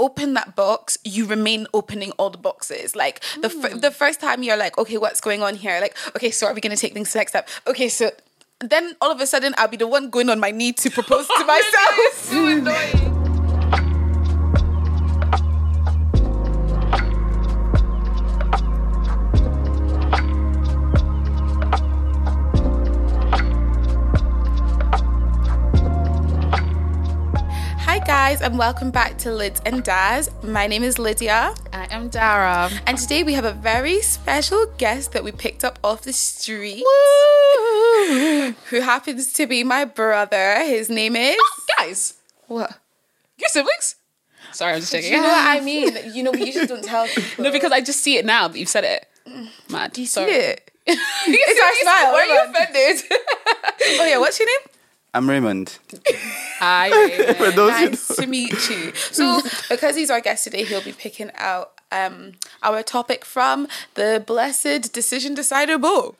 open 0.00 0.34
that 0.34 0.56
box, 0.56 0.98
you 1.04 1.26
remain 1.26 1.66
opening 1.74 2.12
all 2.12 2.30
the 2.30 2.38
boxes. 2.38 2.96
Like 2.96 3.20
the 3.40 3.48
f- 3.48 3.72
hmm. 3.72 3.78
the 3.78 3.90
first 3.90 4.20
time 4.20 4.42
you're 4.42 4.56
like, 4.56 4.78
okay, 4.78 4.98
what's 4.98 5.20
going 5.20 5.42
on 5.42 5.56
here? 5.56 5.78
Like, 5.80 5.96
okay, 6.16 6.30
so 6.30 6.46
are 6.46 6.54
we 6.54 6.60
gonna 6.60 6.76
take 6.76 6.94
things 6.94 7.08
to 7.08 7.12
the 7.14 7.18
next 7.20 7.32
step? 7.32 7.48
Okay, 7.66 7.88
so 7.88 8.10
then 8.60 8.96
all 9.00 9.10
of 9.10 9.20
a 9.20 9.26
sudden 9.26 9.54
I'll 9.56 9.68
be 9.68 9.76
the 9.76 9.86
one 9.86 10.10
going 10.10 10.28
on 10.30 10.40
my 10.40 10.50
knee 10.50 10.72
to 10.72 10.90
propose 10.90 11.26
to 11.26 11.34
oh, 11.36 11.44
myself. 11.46 12.14
so 12.14 12.46
annoying. 13.02 13.17
Guys, 28.38 28.46
and 28.46 28.58
welcome 28.58 28.90
back 28.90 29.16
to 29.18 29.32
Lids 29.32 29.60
and 29.64 29.82
Daz. 29.82 30.30
My 30.42 30.66
name 30.66 30.82
is 30.82 30.98
Lydia, 30.98 31.54
I 31.72 31.86
am 31.90 32.08
Dara. 32.08 32.70
and 32.86 32.98
today 32.98 33.22
we 33.22 33.32
have 33.34 33.44
a 33.44 33.52
very 33.52 34.00
special 34.00 34.66
guest 34.78 35.12
that 35.12 35.24
we 35.24 35.32
picked 35.32 35.64
up 35.64 35.78
off 35.82 36.02
the 36.02 36.12
street, 36.12 36.84
who 38.70 38.80
happens 38.80 39.32
to 39.34 39.46
be 39.46 39.64
my 39.64 39.84
brother. 39.84 40.56
His 40.64 40.88
name 40.90 41.16
is 41.16 41.36
ah, 41.40 41.62
Guys, 41.78 42.14
what? 42.46 42.78
your 43.38 43.48
siblings? 43.48 43.96
Sorry, 44.52 44.74
I'm 44.74 44.80
just 44.80 44.92
checking. 44.92 45.12
You 45.12 45.18
know 45.22 45.28
what 45.28 45.46
I 45.46 45.60
mean? 45.64 45.96
You 46.12 46.22
know, 46.22 46.30
we 46.32 46.44
usually 46.46 46.66
don't 46.66 46.84
tell 46.84 47.06
people. 47.06 47.44
No, 47.44 47.52
because 47.52 47.72
I 47.72 47.80
just 47.80 48.00
see 48.00 48.16
it 48.16 48.24
now 48.24 48.48
that 48.48 48.58
you've 48.58 48.68
said 48.68 48.84
it. 48.84 49.06
Mad. 49.70 49.92
Do 49.92 50.00
you 50.00 50.06
see 50.06 50.12
Sorry. 50.20 50.32
it? 50.32 50.70
it's 50.86 51.60
our 51.60 51.74
smile. 51.82 52.12
Why 52.12 52.20
are 52.20 52.26
you 52.26 52.50
offended? 52.50 53.04
Oh 54.00 54.06
yeah, 54.06 54.18
what's 54.18 54.38
your 54.38 54.48
name? 54.48 54.77
I'm 55.14 55.28
Raymond. 55.28 55.78
Hi. 56.58 56.90
Raymond. 57.40 57.56
Nice 57.56 58.08
to 58.16 58.26
meet 58.26 58.68
you. 58.70 58.92
So, 59.10 59.40
because 59.68 59.96
he's 59.96 60.10
our 60.10 60.20
guest 60.20 60.44
today, 60.44 60.64
he'll 60.64 60.82
be 60.82 60.92
picking 60.92 61.30
out 61.36 61.72
um, 61.90 62.32
our 62.62 62.82
topic 62.82 63.24
from 63.24 63.66
the 63.94 64.22
blessed 64.24 64.92
Decision 64.92 65.34
Decider 65.34 65.78
book. 65.78 66.16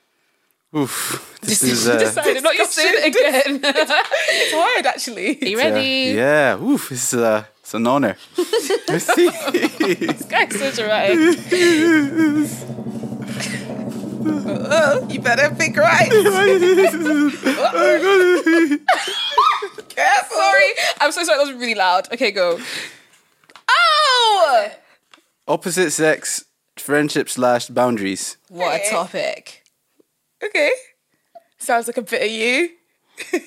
Oof. 0.76 1.38
This 1.42 1.62
is 1.62 1.88
uh, 1.88 1.98
Decided 1.98 2.42
not 2.42 2.54
you 2.54 2.66
say 2.66 2.88
it 2.88 3.06
again. 3.08 3.60
It's 3.64 4.52
hard, 4.54 4.86
actually. 4.86 5.38
Are 5.40 5.46
you 5.46 5.58
uh, 5.58 5.62
ready? 5.62 6.14
yeah. 6.16 6.60
Oof. 6.60 6.92
It's 6.92 7.14
uh, 7.14 7.44
it's 7.60 7.74
an 7.74 7.86
honor. 7.86 8.16
Merci. 8.88 9.28
Guys, 10.28 10.58
so 10.58 10.70
dramatic. 10.72 11.38
Oh, 14.20 15.06
you 15.10 15.20
better 15.20 15.54
pick 15.54 15.76
right. 15.76 16.10
Careful. 19.88 20.36
Sorry. 20.36 20.72
I'm 21.00 21.12
so 21.12 21.24
sorry. 21.24 21.38
That 21.38 21.46
was 21.46 21.52
really 21.52 21.74
loud. 21.74 22.12
Okay, 22.12 22.30
go. 22.30 22.58
Oh! 23.68 24.68
Opposite 25.46 25.90
sex 25.92 26.44
friendship 26.76 27.28
slash 27.28 27.68
boundaries. 27.68 28.36
What 28.48 28.80
a 28.80 28.90
topic. 28.90 29.64
Okay. 30.42 30.70
Sounds 31.58 31.86
like 31.86 31.96
a 31.96 32.02
bit 32.02 32.22
of 32.22 32.30
you. 32.30 32.70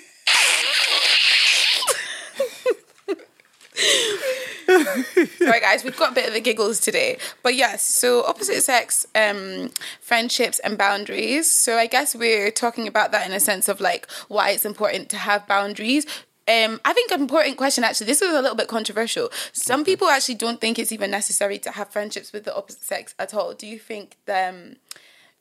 Sorry, 5.37 5.59
guys, 5.59 5.83
we've 5.83 5.97
got 5.97 6.11
a 6.11 6.15
bit 6.15 6.27
of 6.27 6.33
the 6.33 6.41
giggles 6.41 6.79
today. 6.79 7.17
But 7.43 7.55
yes, 7.55 7.83
so 7.83 8.23
opposite 8.23 8.61
sex 8.61 9.05
um, 9.15 9.71
friendships 9.99 10.59
and 10.59 10.77
boundaries. 10.77 11.49
So 11.49 11.77
I 11.77 11.87
guess 11.87 12.15
we're 12.15 12.51
talking 12.51 12.87
about 12.87 13.11
that 13.11 13.27
in 13.27 13.33
a 13.33 13.39
sense 13.39 13.67
of 13.67 13.81
like 13.81 14.09
why 14.27 14.51
it's 14.51 14.65
important 14.65 15.09
to 15.09 15.17
have 15.17 15.47
boundaries. 15.47 16.05
Um, 16.47 16.81
I 16.83 16.93
think 16.93 17.11
an 17.11 17.21
important 17.21 17.57
question 17.57 17.83
actually. 17.83 18.07
This 18.07 18.21
is 18.21 18.33
a 18.33 18.41
little 18.41 18.57
bit 18.57 18.67
controversial. 18.67 19.29
Some 19.53 19.85
people 19.85 20.07
actually 20.07 20.35
don't 20.35 20.59
think 20.59 20.79
it's 20.79 20.91
even 20.91 21.11
necessary 21.11 21.59
to 21.59 21.71
have 21.71 21.89
friendships 21.89 22.33
with 22.33 22.45
the 22.45 22.55
opposite 22.55 22.83
sex 22.83 23.13
at 23.19 23.33
all. 23.33 23.53
Do 23.53 23.67
you 23.67 23.77
think 23.77 24.17
um, 24.27 24.77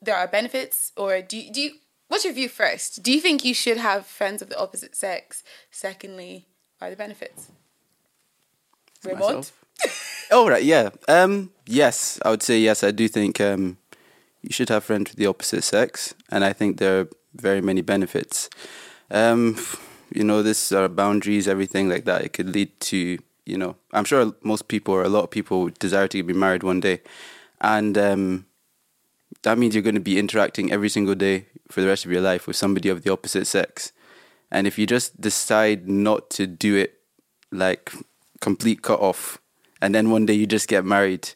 there 0.01 0.15
are 0.15 0.27
benefits, 0.27 0.91
or 0.95 1.21
do 1.21 1.37
you, 1.37 1.51
do 1.51 1.61
you? 1.61 1.71
What's 2.07 2.25
your 2.25 2.33
view 2.33 2.49
first? 2.49 3.03
Do 3.03 3.11
you 3.11 3.21
think 3.21 3.43
you 3.43 3.53
should 3.53 3.77
have 3.77 4.05
friends 4.05 4.41
of 4.41 4.49
the 4.49 4.59
opposite 4.59 4.95
sex? 4.95 5.43
Secondly, 5.69 6.45
are 6.79 6.89
the 6.89 6.95
benefits? 6.95 7.51
Raymond? 9.05 9.51
Oh 10.31 10.47
right, 10.47 10.63
yeah. 10.63 10.89
Um, 11.07 11.51
yes, 11.65 12.19
I 12.23 12.29
would 12.29 12.43
say 12.43 12.59
yes. 12.59 12.83
I 12.83 12.91
do 12.91 13.07
think 13.07 13.41
um, 13.41 13.77
you 14.41 14.51
should 14.51 14.69
have 14.69 14.83
friends 14.83 15.11
with 15.11 15.17
the 15.17 15.27
opposite 15.27 15.63
sex, 15.63 16.13
and 16.29 16.43
I 16.43 16.53
think 16.53 16.77
there 16.77 17.01
are 17.01 17.07
very 17.33 17.61
many 17.61 17.81
benefits. 17.81 18.49
Um, 19.09 19.57
you 20.13 20.23
know, 20.23 20.43
this 20.43 20.71
are 20.71 20.87
boundaries, 20.87 21.47
everything 21.47 21.89
like 21.89 22.05
that. 22.05 22.23
It 22.23 22.33
could 22.33 22.49
lead 22.49 22.79
to, 22.81 23.17
you 23.45 23.57
know, 23.57 23.75
I'm 23.93 24.05
sure 24.05 24.33
most 24.43 24.67
people 24.67 24.93
or 24.93 25.03
a 25.03 25.09
lot 25.09 25.23
of 25.23 25.31
people 25.31 25.69
desire 25.79 26.07
to 26.09 26.23
be 26.23 26.33
married 26.33 26.63
one 26.63 26.79
day, 26.79 27.01
and 27.59 27.97
um, 27.97 28.45
that 29.43 29.57
means 29.57 29.73
you're 29.73 29.83
going 29.83 29.95
to 29.95 30.01
be 30.01 30.19
interacting 30.19 30.71
every 30.71 30.89
single 30.89 31.15
day 31.15 31.47
for 31.69 31.81
the 31.81 31.87
rest 31.87 32.05
of 32.05 32.11
your 32.11 32.21
life 32.21 32.47
with 32.47 32.55
somebody 32.55 32.89
of 32.89 33.03
the 33.03 33.11
opposite 33.11 33.47
sex. 33.47 33.91
And 34.51 34.67
if 34.67 34.77
you 34.77 34.85
just 34.85 35.19
decide 35.19 35.87
not 35.87 36.29
to 36.31 36.45
do 36.45 36.75
it, 36.75 36.99
like 37.51 37.91
complete 38.41 38.81
cut 38.81 38.99
off, 38.99 39.39
and 39.81 39.95
then 39.95 40.11
one 40.11 40.25
day 40.25 40.33
you 40.33 40.45
just 40.45 40.67
get 40.67 40.83
married, 40.83 41.29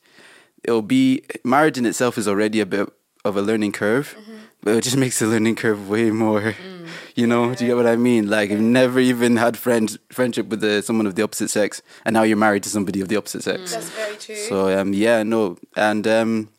it'll 0.63 0.81
be 0.81 1.23
marriage 1.43 1.77
in 1.77 1.85
itself 1.85 2.17
is 2.17 2.27
already 2.27 2.59
a 2.59 2.65
bit 2.65 2.89
of 3.23 3.37
a 3.37 3.41
learning 3.41 3.71
curve, 3.71 4.15
but 4.61 4.75
it 4.75 4.83
just 4.83 4.97
makes 4.97 5.19
the 5.19 5.27
learning 5.27 5.55
curve 5.55 5.89
way 5.89 6.11
more. 6.11 6.55
You 7.15 7.27
know, 7.27 7.55
do 7.55 7.63
you 7.63 7.71
get 7.71 7.77
what 7.77 7.87
I 7.87 7.95
mean? 7.95 8.29
Like 8.29 8.49
you've 8.49 8.59
never 8.59 8.99
even 8.99 9.37
had 9.37 9.57
friends 9.57 9.97
friendship 10.11 10.47
with 10.49 10.59
the, 10.59 10.81
someone 10.81 11.07
of 11.07 11.15
the 11.15 11.23
opposite 11.23 11.49
sex, 11.49 11.81
and 12.03 12.13
now 12.13 12.23
you're 12.23 12.35
married 12.35 12.63
to 12.63 12.69
somebody 12.69 12.99
of 12.99 13.07
the 13.07 13.15
opposite 13.15 13.41
sex. 13.43 13.73
That's 13.73 13.89
very 13.89 14.17
true. 14.17 14.35
So 14.35 14.77
um, 14.77 14.93
yeah, 14.93 15.23
no, 15.23 15.57
and 15.77 16.05
um, 16.05 16.49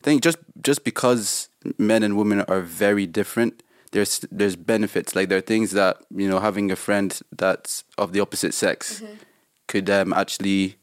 I 0.00 0.02
think 0.02 0.22
just 0.22 0.38
just 0.62 0.84
because 0.84 1.50
men 1.76 2.02
and 2.02 2.16
women 2.16 2.40
are 2.48 2.62
very 2.62 3.06
different, 3.06 3.62
there's 3.92 4.24
there's 4.32 4.56
benefits. 4.56 5.14
Like 5.14 5.28
there 5.28 5.38
are 5.38 5.48
things 5.52 5.72
that 5.72 5.98
you 6.10 6.28
know 6.30 6.40
having 6.40 6.70
a 6.72 6.76
friend 6.76 7.20
that's 7.30 7.84
of 7.98 8.12
the 8.12 8.20
opposite 8.20 8.54
sex 8.54 9.02
could 9.74 9.90
um, 9.90 10.12
actually 10.12 10.76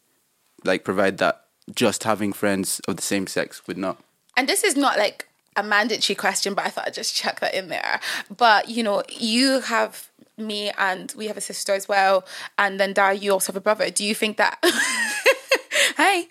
like 0.66 0.84
provide 0.84 1.18
that. 1.20 1.46
Just 1.74 2.04
having 2.04 2.34
friends 2.34 2.82
of 2.88 2.98
the 2.98 3.02
same 3.02 3.28
sex 3.28 3.66
would 3.66 3.78
not. 3.78 3.98
and 4.36 4.50
this 4.50 4.64
is 4.64 4.76
not 4.76 4.98
like 4.98 5.28
a 5.56 5.64
mandatory 5.64 6.16
question, 6.16 6.54
but 6.54 6.66
I 6.66 6.70
thought 6.70 6.88
I'd 6.88 6.94
just 6.94 7.16
chuck 7.16 7.40
that 7.40 7.54
in 7.54 7.70
there. 7.70 8.02
But 8.36 8.68
you 8.68 8.84
know, 8.84 9.04
you 9.10 9.62
have 9.62 10.10
me 10.38 10.72
and 10.78 11.14
we 11.16 11.28
have 11.28 11.38
a 11.38 11.42
sister 11.42 11.74
as 11.74 11.88
well, 11.88 12.26
and 12.58 12.80
then 12.80 12.92
Dara, 12.92 13.14
you 13.14 13.32
also 13.32 13.54
have 13.54 13.58
a 13.58 13.62
brother. 13.62 13.90
Do 13.90 14.04
you 14.04 14.16
think 14.16 14.36
that 14.38 14.60
Hi. 15.98 16.28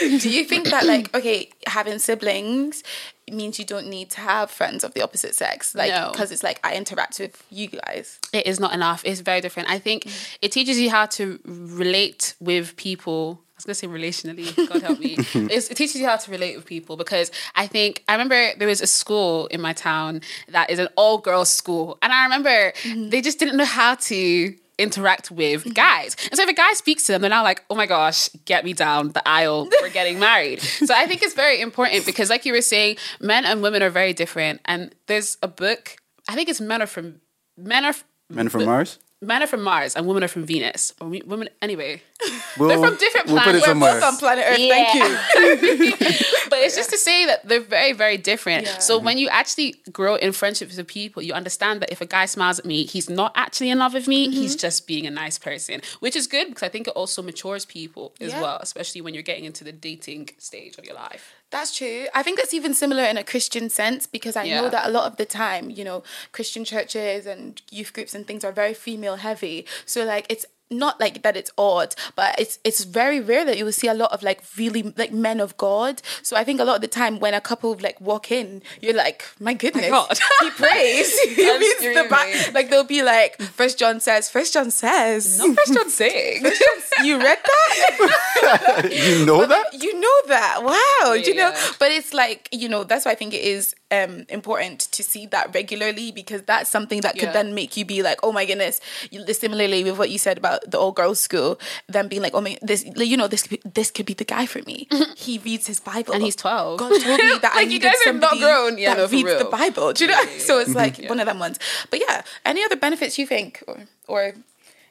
Do 0.18 0.30
you 0.30 0.44
think 0.44 0.68
that 0.70 0.84
like 0.84 1.14
okay, 1.14 1.50
having 1.70 1.98
siblings 1.98 2.82
means 3.30 3.58
you 3.58 3.64
don't 3.64 3.88
need 3.88 4.10
to 4.10 4.20
have 4.20 4.50
friends 4.50 4.84
of 4.84 4.94
the 4.94 5.02
opposite 5.02 5.34
sex? 5.34 5.74
Like 5.74 5.90
No. 5.90 6.10
because 6.12 6.30
it's 6.32 6.42
like 6.42 6.60
I 6.64 6.74
interact 6.74 7.18
with 7.18 7.42
you 7.50 7.68
guys. 7.68 8.18
it 8.32 8.46
is 8.46 8.60
not 8.60 8.72
enough. 8.74 9.02
It's 9.04 9.20
very 9.20 9.40
different. 9.40 9.70
I 9.70 9.78
think 9.78 10.04
mm. 10.04 10.38
it 10.42 10.52
teaches 10.52 10.78
you 10.78 10.90
how 10.90 11.06
to 11.06 11.38
relate 11.44 12.34
with 12.40 12.76
people. 12.76 13.40
I 13.42 13.56
was 13.56 13.64
gonna 13.66 13.74
say 13.74 13.88
relationally. 13.88 14.56
God 14.68 14.82
help 14.82 15.00
me. 15.00 15.16
It 15.34 15.76
teaches 15.76 15.96
you 15.96 16.06
how 16.06 16.16
to 16.16 16.30
relate 16.30 16.56
with 16.56 16.64
people 16.64 16.96
because 16.96 17.30
I 17.54 17.66
think 17.66 18.02
I 18.08 18.12
remember 18.12 18.52
there 18.58 18.68
was 18.68 18.80
a 18.80 18.86
school 18.86 19.46
in 19.48 19.60
my 19.60 19.74
town 19.74 20.22
that 20.48 20.70
is 20.70 20.78
an 20.78 20.88
all 20.96 21.18
girls 21.18 21.50
school, 21.50 21.98
and 22.02 22.12
I 22.12 22.24
remember 22.24 22.72
mm-hmm. 22.72 23.10
they 23.10 23.20
just 23.20 23.38
didn't 23.38 23.56
know 23.56 23.64
how 23.64 23.96
to 23.96 24.54
interact 24.80 25.30
with 25.30 25.74
guys. 25.74 26.16
And 26.30 26.36
so 26.36 26.42
if 26.42 26.48
a 26.48 26.54
guy 26.54 26.72
speaks 26.72 27.04
to 27.06 27.12
them, 27.12 27.20
they're 27.20 27.30
now 27.30 27.42
like, 27.42 27.64
oh 27.70 27.74
my 27.74 27.86
gosh, 27.86 28.28
get 28.44 28.64
me 28.64 28.72
down 28.72 29.10
the 29.12 29.26
aisle. 29.28 29.68
We're 29.80 29.90
getting 29.90 30.18
married. 30.30 30.60
so 30.60 30.94
I 30.94 31.06
think 31.06 31.22
it's 31.22 31.34
very 31.34 31.60
important 31.60 32.06
because 32.06 32.30
like 32.30 32.44
you 32.44 32.52
were 32.52 32.62
saying, 32.62 32.96
men 33.20 33.44
and 33.44 33.62
women 33.62 33.82
are 33.82 33.90
very 33.90 34.12
different. 34.12 34.60
And 34.64 34.94
there's 35.06 35.36
a 35.42 35.48
book, 35.48 35.96
I 36.28 36.34
think 36.34 36.48
it's 36.48 36.60
Men 36.60 36.82
Are 36.82 36.86
From 36.86 37.20
Men 37.56 37.84
Are 37.84 37.94
Men 38.28 38.48
from 38.48 38.64
Mars. 38.64 38.98
Men 39.22 39.42
are 39.42 39.46
from 39.46 39.62
Mars 39.62 39.96
and 39.96 40.06
women 40.06 40.24
are 40.24 40.28
from 40.28 40.46
Venus. 40.46 40.94
Or 40.98 41.08
we, 41.08 41.20
women, 41.22 41.48
anyway. 41.60 42.02
We'll, 42.58 42.68
They're 42.68 42.78
from 42.78 42.96
different 42.96 43.28
We'll 43.28 43.36
put 43.36 43.60
planets. 43.60 43.68
it 43.68 43.76
We're. 43.76 43.80
Both 43.80 44.02
on 44.02 44.16
planet 44.16 44.44
Earth, 44.46 44.56
thank 44.56 44.94
you. 44.94 45.00
but 46.50 46.58
it's 46.58 46.74
just 46.74 46.90
to 46.90 46.98
say 46.98 47.24
that 47.26 47.46
they're 47.46 47.60
very, 47.60 47.92
very 47.92 48.16
different. 48.16 48.66
Yeah. 48.66 48.78
So 48.78 48.98
when 48.98 49.18
you 49.18 49.28
actually 49.28 49.76
grow 49.92 50.16
in 50.16 50.32
friendships 50.32 50.76
with 50.76 50.86
people, 50.88 51.22
you 51.22 51.32
understand 51.32 51.80
that 51.80 51.92
if 51.92 52.00
a 52.00 52.06
guy 52.06 52.26
smiles 52.26 52.58
at 52.58 52.64
me, 52.64 52.84
he's 52.84 53.08
not 53.08 53.32
actually 53.36 53.70
in 53.70 53.78
love 53.78 53.94
with 53.94 54.08
me. 54.08 54.30
He's 54.30 54.52
mm-hmm. 54.52 54.60
just 54.60 54.86
being 54.88 55.06
a 55.06 55.10
nice 55.10 55.38
person, 55.38 55.80
which 56.00 56.16
is 56.16 56.26
good 56.26 56.48
because 56.48 56.64
I 56.64 56.68
think 56.68 56.88
it 56.88 56.94
also 56.94 57.22
matures 57.22 57.64
people 57.64 58.12
as 58.20 58.32
Yeah. 58.32 58.42
well, 58.42 58.58
especially 58.60 59.00
when 59.00 59.14
you're 59.14 59.22
getting 59.22 59.44
into 59.44 59.62
the 59.62 59.72
dating 59.72 60.30
stage 60.38 60.76
of 60.76 60.84
your 60.84 60.96
life. 60.96 61.39
That's 61.50 61.76
true. 61.76 62.06
I 62.14 62.22
think 62.22 62.38
that's 62.38 62.54
even 62.54 62.74
similar 62.74 63.02
in 63.02 63.16
a 63.16 63.24
Christian 63.24 63.70
sense 63.70 64.06
because 64.06 64.36
I 64.36 64.46
know 64.48 64.70
that 64.70 64.86
a 64.86 64.90
lot 64.90 65.10
of 65.10 65.16
the 65.16 65.24
time, 65.24 65.68
you 65.68 65.82
know, 65.82 66.04
Christian 66.30 66.64
churches 66.64 67.26
and 67.26 67.60
youth 67.70 67.92
groups 67.92 68.14
and 68.14 68.24
things 68.24 68.44
are 68.44 68.52
very 68.52 68.72
female 68.72 69.16
heavy. 69.16 69.66
So 69.84 70.04
like 70.04 70.26
it's 70.28 70.46
not 70.70 71.00
like 71.00 71.22
that 71.22 71.36
it's 71.36 71.50
odd, 71.58 71.94
but 72.14 72.38
it's 72.38 72.58
it's 72.64 72.84
very 72.84 73.20
rare 73.20 73.44
that 73.44 73.58
you 73.58 73.64
will 73.64 73.72
see 73.72 73.88
a 73.88 73.94
lot 73.94 74.12
of 74.12 74.22
like 74.22 74.42
really 74.56 74.94
like 74.96 75.12
men 75.12 75.40
of 75.40 75.56
God. 75.56 76.00
So 76.22 76.36
I 76.36 76.44
think 76.44 76.60
a 76.60 76.64
lot 76.64 76.76
of 76.76 76.80
the 76.80 76.88
time 76.88 77.18
when 77.18 77.34
a 77.34 77.40
couple 77.40 77.76
like 77.80 78.00
walk 78.00 78.30
in, 78.30 78.62
you're 78.80 78.94
like, 78.94 79.24
my 79.40 79.54
goodness, 79.54 79.90
God. 79.90 80.18
he 80.40 80.50
prays. 80.50 81.18
he 81.22 81.44
That's 81.44 81.60
reads 81.60 81.96
the 81.96 82.06
Bible. 82.08 82.52
Like 82.54 82.70
they'll 82.70 82.84
be 82.84 83.02
like, 83.02 83.40
First 83.40 83.78
John 83.78 84.00
says, 84.00 84.28
First 84.28 84.54
John 84.54 84.70
says. 84.70 85.38
No 85.38 85.54
First 85.54 85.74
John 85.74 85.90
saying. 85.90 86.44
you 87.04 87.18
read 87.18 87.38
that? 87.44 88.88
you 88.92 89.26
know 89.26 89.46
that? 89.46 89.82
You 89.82 89.98
know 89.98 90.20
that. 90.28 90.62
Wow. 90.62 91.14
Do 91.14 91.20
you 91.20 91.34
know? 91.34 91.50
Yeah. 91.50 91.70
But 91.78 91.90
it's 91.90 92.14
like, 92.14 92.48
you 92.52 92.68
know, 92.68 92.84
that's 92.84 93.04
why 93.04 93.12
I 93.12 93.14
think 93.16 93.34
it 93.34 93.42
is 93.42 93.74
um, 93.92 94.24
important 94.28 94.80
to 94.92 95.02
see 95.02 95.26
that 95.26 95.54
regularly 95.54 96.12
because 96.12 96.42
that's 96.42 96.70
something 96.70 97.00
that 97.00 97.14
could 97.14 97.24
Yeah. 97.24 97.32
then 97.32 97.54
make 97.54 97.76
you 97.76 97.84
be 97.84 98.02
like, 98.02 98.20
oh 98.22 98.30
my 98.32 98.44
goodness. 98.44 98.80
You, 99.10 99.24
similarly 99.32 99.82
with 99.84 99.98
what 99.98 100.10
you 100.10 100.18
said 100.18 100.38
about 100.38 100.70
the 100.70 100.78
old 100.78 100.94
girls 100.96 101.18
school, 101.20 101.58
then 101.88 102.06
being 102.08 102.22
like, 102.22 102.34
oh 102.34 102.40
my, 102.40 102.56
this, 102.62 102.84
you 102.96 103.16
know, 103.16 103.26
this, 103.28 103.42
could 103.42 103.50
be- 103.62 103.70
this 103.70 103.90
could 103.90 104.06
be 104.06 104.14
the 104.14 104.24
guy 104.24 104.46
for 104.46 104.62
me. 104.62 104.86
he 105.16 105.38
reads 105.38 105.66
his 105.66 105.80
Bible. 105.80 106.14
And 106.14 106.22
he's 106.22 106.36
12. 106.36 106.78
God 106.78 106.88
told 106.88 107.02
me 107.20 107.38
that 107.42 107.50
I 107.54 107.56
Like, 107.56 107.64
you 107.64 107.68
needed 107.78 107.82
guys 107.92 107.94
are 108.06 108.12
not 108.12 108.30
somebody 108.30 108.40
grown. 108.40 108.78
Yeah, 108.78 108.94
that 108.94 109.00
no, 109.00 109.08
for 109.08 109.14
reads 109.14 109.38
the. 109.38 109.44
Bible. 109.46 109.92
Do 109.92 110.04
you 110.04 110.10
know? 110.10 110.24
So 110.38 110.58
it's 110.60 110.74
like 110.74 110.98
Yeah. 110.98 111.08
one 111.08 111.20
of 111.20 111.26
them 111.26 111.38
ones. 111.38 111.58
But 111.90 112.00
yeah, 112.00 112.22
any 112.44 112.62
other 112.64 112.76
benefits 112.76 113.18
you 113.18 113.26
think 113.26 113.62
or, 113.66 113.76
or 114.06 114.34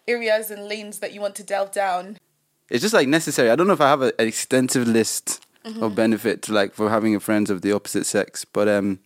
areas 0.08 0.52
and 0.52 0.68
lanes 0.68 1.00
that 1.00 1.14
you 1.14 1.22
want 1.22 1.36
to 1.36 1.44
delve 1.44 1.72
down? 1.72 2.18
It's 2.70 2.82
just 2.82 2.94
like 2.94 3.08
necessary. 3.08 3.50
I 3.50 3.56
don't 3.56 3.68
know 3.68 3.74
if 3.74 3.82
I 3.82 3.90
have 3.90 4.02
a, 4.02 4.12
an 4.20 4.28
extensive 4.28 4.88
list 4.88 5.40
of 5.70 5.76
mm-hmm. 5.76 5.96
benefits 5.96 6.50
like 6.50 6.74
for 6.74 6.90
having 6.90 7.16
a 7.16 7.20
friends 7.20 7.50
of 7.50 7.62
the 7.62 7.72
opposite 7.72 8.06
sex, 8.06 8.46
but 8.46 8.68
um, 8.68 9.00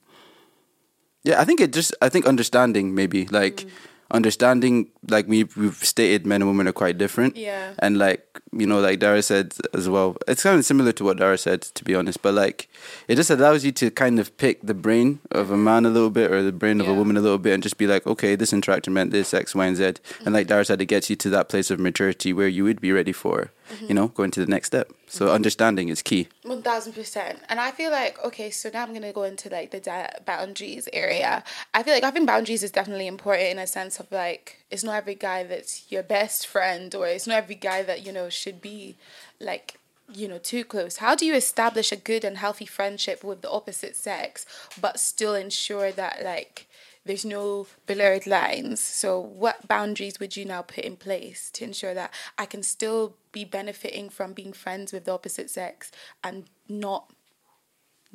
yeah, 1.23 1.39
I 1.39 1.45
think 1.45 1.61
it 1.61 1.73
just 1.73 1.95
I 2.01 2.09
think 2.09 2.25
understanding 2.25 2.93
maybe 2.93 3.25
like 3.27 3.57
mm. 3.57 3.69
understanding 4.11 4.89
like 5.09 5.27
we 5.27 5.45
we've 5.55 5.75
stated 5.75 6.25
men 6.25 6.41
and 6.41 6.49
women 6.49 6.67
are 6.67 6.73
quite 6.73 6.97
different. 6.97 7.37
Yeah. 7.37 7.73
and 7.79 7.97
like 7.97 8.27
you 8.51 8.67
know 8.67 8.79
like 8.81 8.99
Dara 8.99 9.21
said 9.21 9.53
as 9.73 9.87
well, 9.87 10.17
it's 10.27 10.43
kind 10.43 10.59
of 10.59 10.65
similar 10.65 10.91
to 10.91 11.03
what 11.03 11.17
Dara 11.17 11.37
said 11.37 11.61
to 11.61 11.83
be 11.85 11.95
honest, 11.95 12.21
but 12.21 12.33
like 12.33 12.69
it 13.07 13.15
just 13.15 13.29
allows 13.29 13.63
you 13.63 13.71
to 13.71 13.89
kind 13.89 14.19
of 14.19 14.35
pick 14.37 14.61
the 14.61 14.73
brain 14.73 15.19
of 15.31 15.49
a 15.49 15.57
man 15.57 15.85
a 15.85 15.89
little 15.89 16.09
bit 16.09 16.29
or 16.29 16.43
the 16.43 16.51
brain 16.51 16.81
of 16.81 16.89
a 16.89 16.93
woman 16.93 17.15
a 17.15 17.21
little 17.21 17.37
bit 17.37 17.53
and 17.53 17.63
just 17.63 17.77
be 17.77 17.87
like, 17.87 18.05
okay, 18.05 18.35
this 18.35 18.51
interaction 18.51 18.93
meant 18.93 19.11
this 19.11 19.33
X, 19.33 19.55
Y, 19.55 19.65
and 19.65 19.77
Z, 19.77 19.83
and 20.25 20.33
like 20.33 20.43
mm-hmm. 20.43 20.49
Dara 20.49 20.65
said, 20.65 20.81
it 20.81 20.87
gets 20.87 21.09
you 21.09 21.15
to 21.15 21.29
that 21.29 21.47
place 21.47 21.71
of 21.71 21.79
maturity 21.79 22.33
where 22.33 22.49
you 22.49 22.65
would 22.65 22.81
be 22.81 22.91
ready 22.91 23.13
for 23.13 23.51
mm-hmm. 23.71 23.85
you 23.87 23.93
know 23.93 24.09
going 24.09 24.31
to 24.31 24.41
the 24.41 24.51
next 24.51 24.67
step. 24.67 24.91
So 25.13 25.29
understanding 25.29 25.89
is 25.89 26.01
key. 26.01 26.27
One 26.41 26.63
thousand 26.63 26.93
percent. 26.93 27.37
And 27.47 27.59
I 27.59 27.69
feel 27.69 27.91
like 27.91 28.17
okay, 28.25 28.49
so 28.49 28.71
now 28.73 28.81
I'm 28.81 28.93
gonna 28.93 29.13
go 29.13 29.21
into 29.23 29.47
like 29.47 29.69
the 29.69 30.09
boundaries 30.25 30.89
area. 30.91 31.43
I 31.71 31.83
feel 31.83 31.93
like 31.93 32.03
having 32.03 32.25
boundaries 32.25 32.63
is 32.63 32.71
definitely 32.71 33.05
important 33.05 33.49
in 33.49 33.59
a 33.59 33.67
sense 33.67 33.99
of 33.99 34.11
like 34.11 34.63
it's 34.71 34.83
not 34.83 34.95
every 34.95 35.13
guy 35.13 35.43
that's 35.43 35.85
your 35.91 36.01
best 36.01 36.47
friend 36.47 36.95
or 36.95 37.05
it's 37.05 37.27
not 37.27 37.37
every 37.37 37.53
guy 37.53 37.83
that 37.83 38.03
you 38.03 38.11
know 38.11 38.27
should 38.27 38.59
be 38.59 38.95
like 39.39 39.77
you 40.11 40.27
know 40.27 40.39
too 40.39 40.63
close. 40.63 40.97
How 40.97 41.13
do 41.13 41.27
you 41.27 41.35
establish 41.35 41.91
a 41.91 41.95
good 41.95 42.23
and 42.23 42.37
healthy 42.37 42.65
friendship 42.65 43.23
with 43.23 43.43
the 43.43 43.51
opposite 43.51 43.95
sex, 43.95 44.47
but 44.81 44.99
still 44.99 45.35
ensure 45.35 45.91
that 45.91 46.23
like 46.23 46.67
there's 47.05 47.25
no 47.25 47.67
blurred 47.85 48.25
lines. 48.25 48.79
So, 48.79 49.19
what 49.19 49.67
boundaries 49.67 50.19
would 50.19 50.37
you 50.37 50.45
now 50.45 50.61
put 50.61 50.85
in 50.85 50.95
place 50.95 51.51
to 51.51 51.63
ensure 51.63 51.93
that 51.93 52.13
I 52.37 52.45
can 52.45 52.63
still 52.63 53.15
be 53.31 53.43
benefiting 53.45 54.09
from 54.09 54.33
being 54.33 54.53
friends 54.53 54.93
with 54.93 55.05
the 55.05 55.11
opposite 55.11 55.49
sex 55.49 55.91
and 56.23 56.45
not 56.69 57.11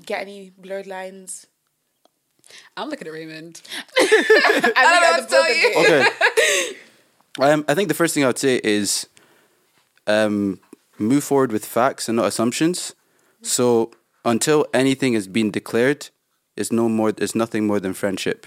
get 0.04 0.22
any 0.22 0.52
blurred 0.56 0.86
lines? 0.86 1.46
I'm 2.76 2.88
looking 2.88 3.06
at 3.06 3.12
Raymond. 3.12 3.60
I, 3.98 4.72
don't 4.74 5.02
know 5.02 5.10
what 5.10 5.22
to 5.22 5.34
tell 5.34 5.54
you. 5.54 6.72
Okay. 7.40 7.52
um, 7.52 7.64
I 7.68 7.74
think 7.74 7.88
the 7.88 7.94
first 7.94 8.14
thing 8.14 8.24
I 8.24 8.28
would 8.28 8.38
say 8.38 8.60
is 8.64 9.06
um, 10.06 10.60
move 10.98 11.24
forward 11.24 11.52
with 11.52 11.64
facts 11.64 12.08
and 12.08 12.16
not 12.16 12.26
assumptions. 12.26 12.94
So 13.42 13.92
until 14.24 14.66
anything 14.72 15.12
has 15.12 15.28
been 15.28 15.50
declared, 15.50 16.08
it's 16.58 16.72
no 16.72 16.88
more. 16.88 17.10
It's 17.24 17.34
nothing 17.34 17.66
more 17.66 17.80
than 17.80 17.94
friendship. 17.94 18.46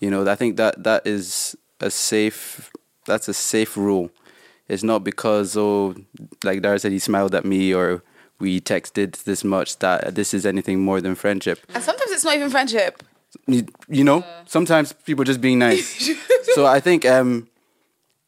You 0.00 0.10
know, 0.10 0.26
I 0.34 0.36
think 0.36 0.56
that 0.56 0.84
that 0.84 1.06
is 1.06 1.56
a 1.80 1.90
safe. 1.90 2.70
That's 3.06 3.28
a 3.28 3.34
safe 3.34 3.76
rule. 3.76 4.10
It's 4.68 4.82
not 4.82 5.00
because 5.02 5.56
oh, 5.56 5.94
like 6.44 6.62
Dara 6.62 6.78
said, 6.78 6.92
he 6.92 6.98
smiled 6.98 7.34
at 7.34 7.44
me 7.44 7.74
or 7.74 8.02
we 8.38 8.60
texted 8.60 9.24
this 9.24 9.42
much 9.44 9.78
that 9.78 10.14
this 10.14 10.32
is 10.32 10.46
anything 10.46 10.80
more 10.80 11.00
than 11.00 11.14
friendship 11.14 11.58
And 11.74 11.82
sometimes 11.82 12.10
it's 12.12 12.24
not 12.24 12.36
even 12.36 12.50
friendship. 12.50 13.02
you, 13.46 13.66
you 13.88 14.04
know 14.04 14.24
sometimes 14.46 14.92
people 15.08 15.24
just 15.24 15.40
being 15.40 15.58
nice 15.58 16.10
so 16.56 16.64
i 16.64 16.80
think 16.80 17.04
um 17.04 17.46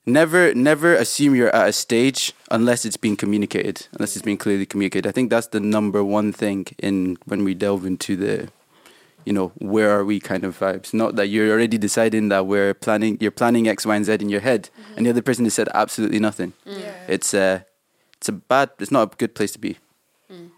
never 0.06 0.52
never 0.54 0.94
assume 0.94 1.34
you're 1.34 1.54
at 1.54 1.68
a 1.68 1.72
stage 1.72 2.32
unless 2.50 2.84
it's 2.84 2.96
being 2.98 3.16
communicated 3.16 3.86
unless 3.94 4.14
it's 4.16 4.24
being 4.24 4.36
clearly 4.36 4.66
communicated 4.66 5.08
i 5.08 5.12
think 5.12 5.30
that's 5.30 5.48
the 5.48 5.60
number 5.60 6.02
one 6.04 6.32
thing 6.32 6.66
in 6.78 7.16
when 7.24 7.44
we 7.44 7.54
delve 7.54 7.86
into 7.86 8.16
the 8.16 8.48
you 9.24 9.32
know 9.32 9.48
where 9.58 9.90
are 9.90 10.04
we 10.04 10.20
kind 10.20 10.44
of 10.44 10.58
vibes? 10.58 10.92
Not 10.94 11.16
that 11.16 11.28
you're 11.28 11.50
already 11.50 11.78
deciding 11.78 12.28
that 12.28 12.46
we're 12.46 12.74
planning 12.74 13.18
you're 13.20 13.30
planning 13.30 13.68
x 13.68 13.86
y 13.86 13.96
and 13.96 14.04
z 14.04 14.14
in 14.14 14.28
your 14.28 14.40
head 14.40 14.70
mm-hmm. 14.72 14.94
and 14.96 15.06
the 15.06 15.10
other 15.10 15.22
person 15.22 15.44
has 15.44 15.54
said 15.54 15.68
absolutely 15.74 16.18
nothing. 16.18 16.52
Mm. 16.66 16.80
Yeah. 16.80 16.94
it's 17.08 17.34
a 17.34 17.66
it's 18.16 18.28
a 18.28 18.32
bad 18.32 18.70
it's 18.78 18.90
not 18.90 19.12
a 19.12 19.16
good 19.16 19.34
place 19.34 19.52
to 19.52 19.58
be. 19.58 19.78
Mm. 20.32 20.50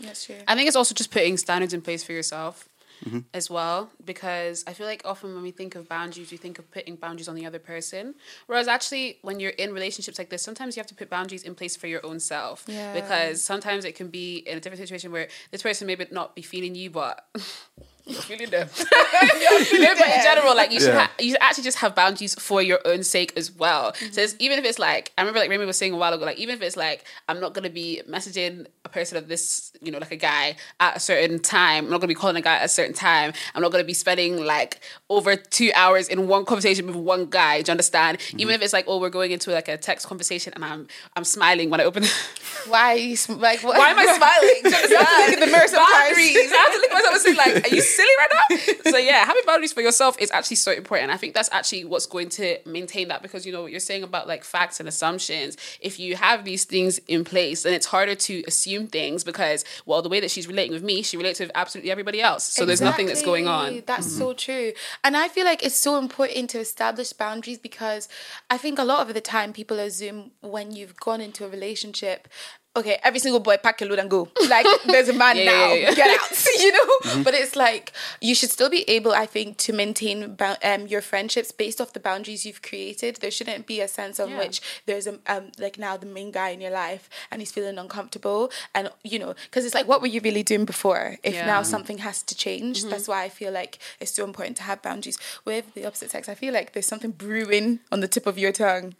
That's 0.00 0.24
true. 0.26 0.36
I 0.48 0.54
think 0.54 0.66
it's 0.68 0.76
also 0.76 0.94
just 0.94 1.10
putting 1.10 1.36
standards 1.36 1.74
in 1.74 1.80
place 1.80 2.02
for 2.02 2.12
yourself 2.12 2.68
Mm-hmm. 3.04 3.20
as 3.34 3.50
well, 3.50 3.90
because 4.04 4.62
I 4.66 4.74
feel 4.74 4.86
like 4.86 5.02
often 5.04 5.34
when 5.34 5.42
we 5.42 5.50
think 5.50 5.74
of 5.74 5.88
boundaries, 5.88 6.30
we 6.30 6.36
think 6.36 6.60
of 6.60 6.70
putting 6.70 6.94
boundaries 6.94 7.28
on 7.28 7.34
the 7.34 7.44
other 7.44 7.58
person. 7.58 8.14
Whereas 8.46 8.68
actually, 8.68 9.18
when 9.22 9.40
you're 9.40 9.50
in 9.50 9.72
relationships 9.72 10.18
like 10.18 10.30
this, 10.30 10.42
sometimes 10.42 10.76
you 10.76 10.80
have 10.80 10.86
to 10.86 10.94
put 10.94 11.10
boundaries 11.10 11.42
in 11.42 11.56
place 11.56 11.74
for 11.74 11.88
your 11.88 12.04
own 12.06 12.20
self. 12.20 12.64
Yeah. 12.68 12.94
Because 12.94 13.42
sometimes 13.42 13.84
it 13.84 13.96
can 13.96 14.08
be 14.08 14.36
in 14.38 14.56
a 14.56 14.60
different 14.60 14.78
situation 14.78 15.10
where 15.10 15.26
this 15.50 15.62
person 15.62 15.88
may 15.88 15.96
not 16.12 16.36
be 16.36 16.42
feeling 16.42 16.76
you, 16.76 16.90
but 16.90 17.26
you're 18.06 18.20
feeling 18.22 18.50
them. 18.50 18.68
no, 18.78 19.94
but 19.98 20.08
in 20.08 20.22
general, 20.22 20.56
like 20.56 20.72
you 20.72 20.80
should, 20.80 20.88
Yeah. 20.88 21.06
ha- 21.06 21.12
you 21.18 21.30
should 21.30 21.42
actually 21.42 21.64
just 21.64 21.78
have 21.78 21.94
boundaries 21.94 22.34
for 22.34 22.60
your 22.60 22.80
own 22.84 23.02
sake 23.02 23.32
as 23.36 23.50
well. 23.52 23.94
So 23.94 24.06
mm-hmm. 24.06 24.18
it's, 24.20 24.36
even 24.38 24.58
if 24.58 24.64
it's 24.64 24.78
like, 24.78 25.12
I 25.16 25.22
remember 25.22 25.40
like 25.40 25.50
Remy 25.50 25.64
was 25.66 25.76
saying 25.76 25.92
a 25.92 25.96
while 25.96 26.12
ago, 26.12 26.24
like 26.24 26.38
even 26.38 26.54
if 26.54 26.62
it's 26.62 26.76
like, 26.76 27.04
I'm 27.28 27.40
not 27.40 27.54
gonna 27.54 27.70
be 27.70 28.02
messaging 28.08 28.66
a 28.84 28.88
person 28.88 29.16
of 29.16 29.28
this, 29.28 29.72
you 29.80 29.92
know, 29.92 29.98
like 29.98 30.10
a 30.10 30.16
guy 30.16 30.56
at 30.80 30.96
a 30.96 31.00
certain 31.00 31.38
time. 31.38 31.84
I'm 31.84 31.90
not 31.90 32.00
gonna 32.00 32.08
be 32.08 32.14
calling 32.14 32.36
a 32.36 32.40
guy 32.40 32.56
at 32.56 32.64
a 32.64 32.68
certain 32.68 32.94
time. 32.94 33.32
I'm 33.54 33.62
not 33.62 33.70
gonna 33.70 33.84
be 33.84 33.94
spending 33.94 34.44
like 34.44 34.80
over 35.08 35.36
two 35.36 35.70
hours 35.74 36.08
in 36.08 36.26
one 36.26 36.44
conversation 36.44 36.86
with 36.86 36.96
one 36.96 37.26
guy. 37.26 37.62
Do 37.62 37.70
you 37.70 37.72
understand? 37.72 38.18
Mm-hmm. 38.18 38.40
Even 38.40 38.54
if 38.54 38.62
it's 38.62 38.72
like, 38.72 38.86
oh, 38.88 38.98
we're 38.98 39.10
going 39.10 39.30
into 39.30 39.50
like 39.52 39.68
a 39.68 39.76
text 39.76 40.06
conversation 40.08 40.52
and 40.54 40.64
I'm 40.64 40.88
I'm 41.14 41.24
smiling 41.24 41.70
when 41.70 41.80
I 41.80 41.84
open. 41.84 42.04
Why? 42.66 42.92
Are 42.92 42.96
you, 42.96 43.16
sm- 43.16 43.34
like, 43.40 43.62
what? 43.62 43.78
Why 43.78 43.90
am 43.90 43.98
I 43.98 44.04
smiling? 44.16 44.60
Do 44.62 44.88
you 44.88 44.88
You 44.92 44.98
have 44.98 45.08
to 45.08 45.24
look 45.24 45.32
in 45.34 45.40
the 45.40 45.46
mirror 45.46 45.68
sometimes. 45.68 45.92
Boundaries. 45.92 46.52
I 46.52 46.56
have 46.56 46.72
to 46.72 46.78
look 46.78 46.90
at 46.90 46.94
myself 46.94 47.14
and 47.14 47.22
say, 47.22 47.34
like, 47.34 47.72
are 47.72 47.74
you 47.74 47.80
silly 47.96 48.08
right 48.18 48.28
now? 48.32 48.56
So 48.92 48.98
yeah, 48.98 49.24
having 49.24 49.42
boundaries 49.46 49.72
for 49.72 49.80
yourself 49.80 50.16
is 50.18 50.30
actually 50.32 50.56
so 50.56 50.72
important. 50.72 51.10
I 51.10 51.16
think 51.16 51.34
that's 51.34 51.48
actually 51.52 51.84
what's 51.84 52.06
going 52.06 52.28
to 52.30 52.58
maintain 52.66 53.08
that 53.08 53.22
because 53.22 53.46
you 53.46 53.52
know 53.52 53.62
what 53.62 53.70
you're 53.70 53.80
saying 53.80 54.02
about 54.02 54.26
like 54.26 54.44
facts 54.44 54.80
and 54.80 54.88
assumptions. 54.88 55.56
If 55.80 55.98
you 55.98 56.16
have 56.16 56.44
these 56.44 56.64
things 56.64 56.98
in 57.08 57.24
place, 57.24 57.62
then 57.62 57.72
it's 57.72 57.86
harder 57.86 58.14
to 58.14 58.42
assume 58.46 58.88
things 58.88 59.24
because 59.24 59.64
well, 59.86 60.02
the 60.02 60.08
way 60.08 60.20
that 60.20 60.30
she's 60.30 60.46
relating 60.46 60.72
with 60.72 60.82
me, 60.82 61.02
she 61.02 61.16
relates 61.16 61.40
with 61.40 61.50
absolutely 61.54 61.90
everybody 61.90 62.20
else. 62.20 62.44
So 62.44 62.64
there's 62.64 62.80
nothing 62.80 63.06
that's 63.06 63.22
going 63.22 63.48
on. 63.48 63.82
That's 63.86 64.10
so 64.10 64.28
mm-hmm. 64.28 64.36
true. 64.36 64.72
And 65.04 65.16
I 65.16 65.28
feel 65.28 65.44
like 65.44 65.64
it's 65.64 65.76
so 65.76 65.98
important 65.98 66.50
to 66.50 66.58
establish 66.58 67.12
boundaries 67.12 67.58
because 67.58 68.08
I 68.50 68.58
think 68.58 68.78
a 68.78 68.84
lot 68.84 69.06
of 69.06 69.14
the 69.14 69.20
time 69.20 69.52
people 69.52 69.78
assume 69.78 70.32
when 70.40 70.72
you've 70.72 70.96
gone 70.96 71.20
into 71.20 71.44
a 71.44 71.48
relationship, 71.48 72.28
okay, 72.74 72.98
every 73.02 73.20
single 73.20 73.40
boy 73.40 73.56
pack 73.56 73.80
your 73.80 73.90
load 73.90 73.98
and 73.98 74.10
go. 74.10 74.28
Like 74.48 74.66
there's 74.86 75.08
a 75.08 75.12
man 75.12 75.36
Yeah, 75.42 75.44
now, 75.44 75.72
yeah, 75.72 75.88
yeah. 75.90 75.94
get 75.94 76.20
out, 76.20 76.46
you 76.58 76.72
know? 76.72 77.22
But 77.22 77.34
it's 77.34 77.56
like 77.56 77.92
you 78.20 78.34
should 78.34 78.50
still 78.50 78.70
be 78.70 78.88
able, 78.88 79.12
I 79.12 79.26
think, 79.26 79.56
to 79.58 79.72
maintain 79.72 80.36
um, 80.62 80.86
your 80.86 81.00
friendships 81.00 81.52
based 81.52 81.80
off 81.80 81.92
the 81.92 82.00
boundaries 82.00 82.44
you've 82.46 82.62
created. 82.62 83.16
There 83.16 83.30
shouldn't 83.30 83.66
be 83.66 83.80
a 83.80 83.88
sense 83.88 84.18
of 84.18 84.30
which 84.32 84.60
there's 84.86 85.06
a 85.06 85.18
um 85.26 85.52
like 85.58 85.78
now 85.78 85.96
the 85.96 86.06
main 86.06 86.30
guy 86.30 86.50
in 86.50 86.60
your 86.60 86.70
life 86.70 87.08
and 87.30 87.40
he's 87.40 87.52
feeling 87.52 87.78
uncomfortable. 87.78 88.50
And 88.74 88.90
you 89.02 89.18
know 89.18 89.34
because 89.44 89.64
it's 89.64 89.74
like 89.74 89.88
what 89.88 90.00
were 90.00 90.06
you 90.06 90.20
really 90.20 90.42
doing 90.42 90.64
before 90.64 91.16
if 91.22 91.34
now 91.34 91.62
something 91.62 91.98
has 91.98 92.22
to 92.24 92.34
change? 92.34 92.84
That's 92.84 93.08
why 93.08 93.24
i 93.24 93.28
feel 93.28 93.52
like 93.52 93.78
it's 94.00 94.12
so 94.12 94.24
important 94.24 94.56
to 94.58 94.62
have 94.62 94.82
boundaries. 94.82 95.18
With 95.44 95.74
the 95.74 95.84
opposite 95.86 96.10
sex 96.10 96.28
i 96.28 96.34
feel 96.34 96.52
like 96.52 96.72
there's 96.72 96.86
something 96.86 97.10
brewing 97.10 97.80
on 97.90 98.00
the 98.00 98.08
tip 98.08 98.26
of 98.26 98.38
your 98.38 98.52
tongue 98.52 98.94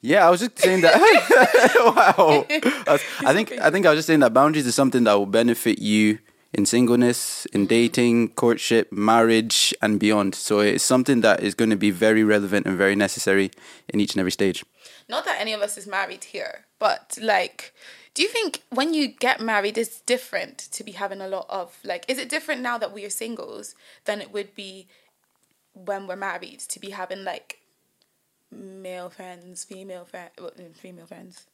Yeah, 0.00 0.26
I 0.26 0.30
was 0.30 0.40
just 0.40 0.58
saying 0.58 0.82
that. 0.82 0.94
wow. 2.18 2.46
I, 3.26 3.32
think 3.32 3.52
I 3.52 3.70
think 3.70 3.86
I 3.86 3.90
was 3.90 3.98
just 3.98 4.06
saying 4.06 4.20
that 4.20 4.32
boundaries 4.32 4.66
is 4.66 4.74
something 4.74 5.04
that 5.04 5.14
will 5.14 5.26
benefit 5.26 5.78
you 5.80 6.18
in 6.52 6.64
singleness, 6.66 7.46
in 7.46 7.66
dating, 7.66 8.28
courtship, 8.30 8.92
marriage, 8.92 9.74
and 9.82 9.98
beyond. 9.98 10.34
So 10.36 10.60
it's 10.60 10.84
something 10.84 11.20
that 11.22 11.42
is 11.42 11.54
going 11.54 11.70
to 11.70 11.76
be 11.76 11.90
very 11.90 12.22
relevant 12.22 12.66
and 12.66 12.78
very 12.78 12.94
necessary 12.94 13.50
in 13.88 14.00
each 14.00 14.14
and 14.14 14.20
every 14.20 14.30
stage. 14.32 14.64
not 15.08 15.24
that 15.24 15.40
any 15.40 15.52
of 15.52 15.60
us 15.60 15.76
is 15.76 15.86
married 15.86 16.24
here 16.24 16.66
but 16.78 17.18
like 17.20 17.72
do 18.14 18.22
you 18.22 18.28
think 18.28 18.62
when 18.70 18.94
you 18.94 19.08
get 19.08 19.40
married 19.40 19.76
it's 19.76 20.00
different 20.02 20.58
to 20.58 20.84
be 20.84 20.92
having 20.92 21.20
a 21.20 21.28
lot 21.28 21.46
of 21.48 21.78
like 21.84 22.04
is 22.08 22.18
it 22.18 22.28
different 22.28 22.60
now 22.60 22.78
that 22.78 22.92
we 22.92 23.04
are 23.04 23.10
singles 23.10 23.74
than 24.04 24.20
it 24.20 24.32
would 24.32 24.54
be 24.54 24.86
when 25.74 26.06
we're 26.06 26.16
married 26.16 26.60
to 26.60 26.78
be 26.80 26.90
having 26.90 27.24
like 27.24 27.58
male 28.54 29.10
friends 29.10 29.64
female 29.64 30.04
friends 30.04 30.78
female 30.78 31.06
friends 31.06 31.46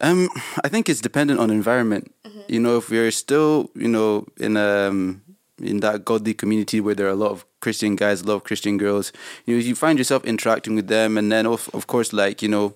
Um, 0.00 0.28
I 0.64 0.68
think 0.68 0.88
it's 0.88 1.00
dependent 1.00 1.38
on 1.38 1.50
environment. 1.50 2.12
You 2.48 2.58
know, 2.58 2.76
if 2.78 2.90
we're 2.90 3.10
still, 3.12 3.70
you 3.74 3.88
know, 3.88 4.26
in 4.38 4.56
um 4.56 5.22
in 5.58 5.80
that 5.80 6.04
godly 6.04 6.34
community 6.34 6.80
where 6.80 6.94
there 6.94 7.06
are 7.06 7.10
a 7.10 7.22
lot 7.24 7.30
of 7.30 7.44
Christian 7.60 7.94
guys, 7.94 8.22
a 8.22 8.26
lot 8.26 8.34
of 8.34 8.44
Christian 8.44 8.78
girls, 8.78 9.12
you 9.46 9.54
know, 9.54 9.62
you 9.62 9.74
find 9.74 9.98
yourself 9.98 10.24
interacting 10.24 10.74
with 10.74 10.88
them, 10.88 11.16
and 11.18 11.30
then 11.30 11.46
of 11.46 11.68
of 11.72 11.86
course, 11.86 12.12
like 12.12 12.42
you 12.42 12.48
know, 12.48 12.74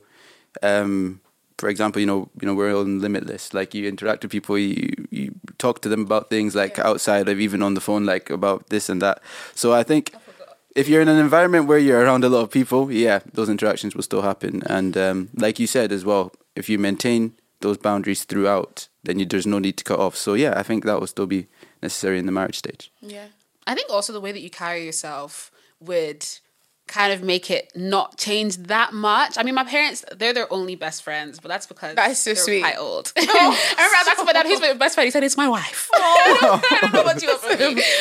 um, 0.63 1.21
for 1.59 1.69
example, 1.69 2.01
you 2.01 2.07
know, 2.07 2.29
you 2.41 2.47
know, 2.47 2.55
we're 2.55 2.77
on 2.77 3.01
Limitless. 3.01 3.53
Like 3.55 3.75
you 3.75 3.89
interact 3.89 4.23
with 4.23 4.31
people, 4.33 4.57
you 4.59 4.93
you 5.11 5.35
talk 5.59 5.81
to 5.83 5.89
them 5.89 6.03
about 6.03 6.29
things 6.31 6.55
like 6.55 6.79
Yeah. 6.79 6.89
outside 6.91 7.29
of 7.29 7.41
even 7.41 7.63
on 7.63 7.75
the 7.75 7.81
phone, 7.81 8.05
like 8.07 8.31
about 8.31 8.69
this 8.69 8.89
and 8.89 9.01
that. 9.03 9.21
So 9.55 9.73
I 9.81 9.83
think 9.85 10.13
if 10.77 10.89
you're 10.89 11.01
in 11.01 11.09
an 11.09 11.19
environment 11.19 11.67
where 11.67 11.79
you're 11.79 12.03
around 12.03 12.23
a 12.23 12.29
lot 12.29 12.43
of 12.43 12.51
people, 12.51 12.93
yeah, 12.93 13.21
those 13.33 13.49
interactions 13.49 13.97
will 13.97 14.03
still 14.03 14.23
happen. 14.23 14.63
And 14.67 14.97
um, 14.97 15.31
like 15.35 15.59
you 15.59 15.67
said 15.67 15.91
as 15.91 16.05
well, 16.05 16.33
if 16.55 16.69
you 16.69 16.79
maintain 16.79 17.33
those 17.61 17.79
boundaries 17.79 18.25
throughout, 18.25 18.89
then 19.03 19.19
you, 19.19 19.25
there's 19.25 19.47
no 19.47 19.59
need 19.59 19.79
to 19.79 19.85
cut 19.85 19.99
off. 19.99 20.17
So 20.17 20.35
yeah, 20.35 20.53
I 20.55 20.63
think 20.63 20.85
that 20.85 21.01
will 21.01 21.07
still 21.07 21.27
be 21.27 21.47
necessary 21.83 22.19
in 22.19 22.27
the 22.27 22.33
marriage 22.33 22.59
stage. 22.59 22.93
Yeah. 23.01 23.29
I 23.67 23.75
think 23.75 23.91
also 23.91 24.13
the 24.13 24.21
way 24.21 24.33
that 24.33 24.43
you 24.43 24.51
carry 24.51 24.85
yourself 24.85 25.51
would 25.81 26.27
kind 26.87 27.13
of 27.13 27.23
make 27.23 27.51
it 27.51 27.73
not 27.75 28.17
change 28.17 28.57
that 28.57 28.93
much. 28.93 29.37
I 29.37 29.43
mean, 29.43 29.55
my 29.55 29.65
parents, 29.65 30.05
they're 30.17 30.33
their 30.33 30.53
only 30.53 30.77
best 30.77 31.03
friends, 31.03 31.41
but 31.41 31.49
that's 31.49 31.67
because 31.67 31.97
That 31.97 32.11
is 32.11 32.19
so 32.19 32.35
they're 32.35 32.43
sweet. 32.43 32.61
quite 32.61 32.79
old. 32.79 33.13
Oh. 33.29 33.75
I 33.79 33.83
remember 33.83 33.97
I 33.97 34.03
was 34.03 34.09
asking 34.09 34.25
my 34.25 34.33
dad, 34.33 34.47
who's 34.47 34.61
my 34.61 34.73
best 34.73 34.95
friend? 34.95 35.07
He 35.07 35.11
said, 35.11 35.25
it's 35.25 35.37
my 35.37 35.49
wife. 35.49 35.91
Oh. 35.99 36.61
I 36.71 36.79
don't 36.81 36.93
know 36.93 37.03
what 37.03 37.21
you 37.21 37.29
want 37.29 37.41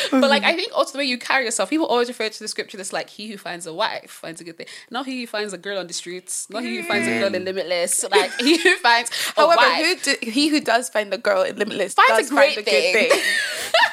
from. 0.10 0.22
But 0.22 0.30
like, 0.30 0.44
I 0.44 0.56
think 0.56 0.72
also 0.74 0.94
the 0.94 0.98
way 1.00 1.06
you 1.06 1.18
carry 1.18 1.46
yourself, 1.46 1.70
people 1.70 1.88
always 1.88 2.08
refer 2.08 2.30
to 2.30 2.40
the 2.40 2.48
scripture 2.48 2.78
that's 2.78 2.94
like, 2.94 3.10
he 3.10 3.28
who 3.28 3.38
finds 3.38 3.66
a 3.66 3.74
wife 3.74 4.12
finds 4.12 4.40
a 4.42 4.44
good 4.44 4.58
thing. 4.58 4.68
Not 4.92 5.06
he 5.06 5.22
who 5.22 5.28
finds 5.28 5.54
a 5.54 5.58
girl 5.58 5.80
on 5.80 5.88
the 5.88 5.94
streets, 5.94 6.48
not 6.50 6.64
he 6.64 6.78
who 6.78 6.84
finds 6.84 7.08
a 7.08 7.20
girl 7.20 7.34
in 7.34 7.42
mm. 7.42 7.46
Limitless, 7.46 8.06
like 8.12 8.32
he 8.40 8.58
who 8.58 8.76
finds 8.78 9.10
However, 9.36 9.62
who 9.62 9.96
do, 9.96 10.16
he 10.22 10.50
who 10.50 10.62
does 10.62 10.90
find 10.90 11.12
the 11.12 11.18
girl 11.18 11.44
in 11.44 11.56
Limitless 11.58 11.94
Finds 11.94 12.30
a 12.30 12.34
great 12.34 12.56
find 12.56 12.68
a 12.68 12.72
good 12.72 13.12
thing. 13.12 13.22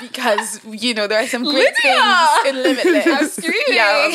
Because 0.02 0.60
you 0.66 0.92
know 0.94 1.06
there 1.06 1.22
are 1.22 1.26
some 1.26 1.44
great 1.44 1.72
Lydia! 1.84 2.26
things 2.42 2.56
in 2.56 2.62
Limitless. 2.62 3.06
I'm 3.06 3.28
screaming. 3.42 3.62
Yeah. 3.68 4.14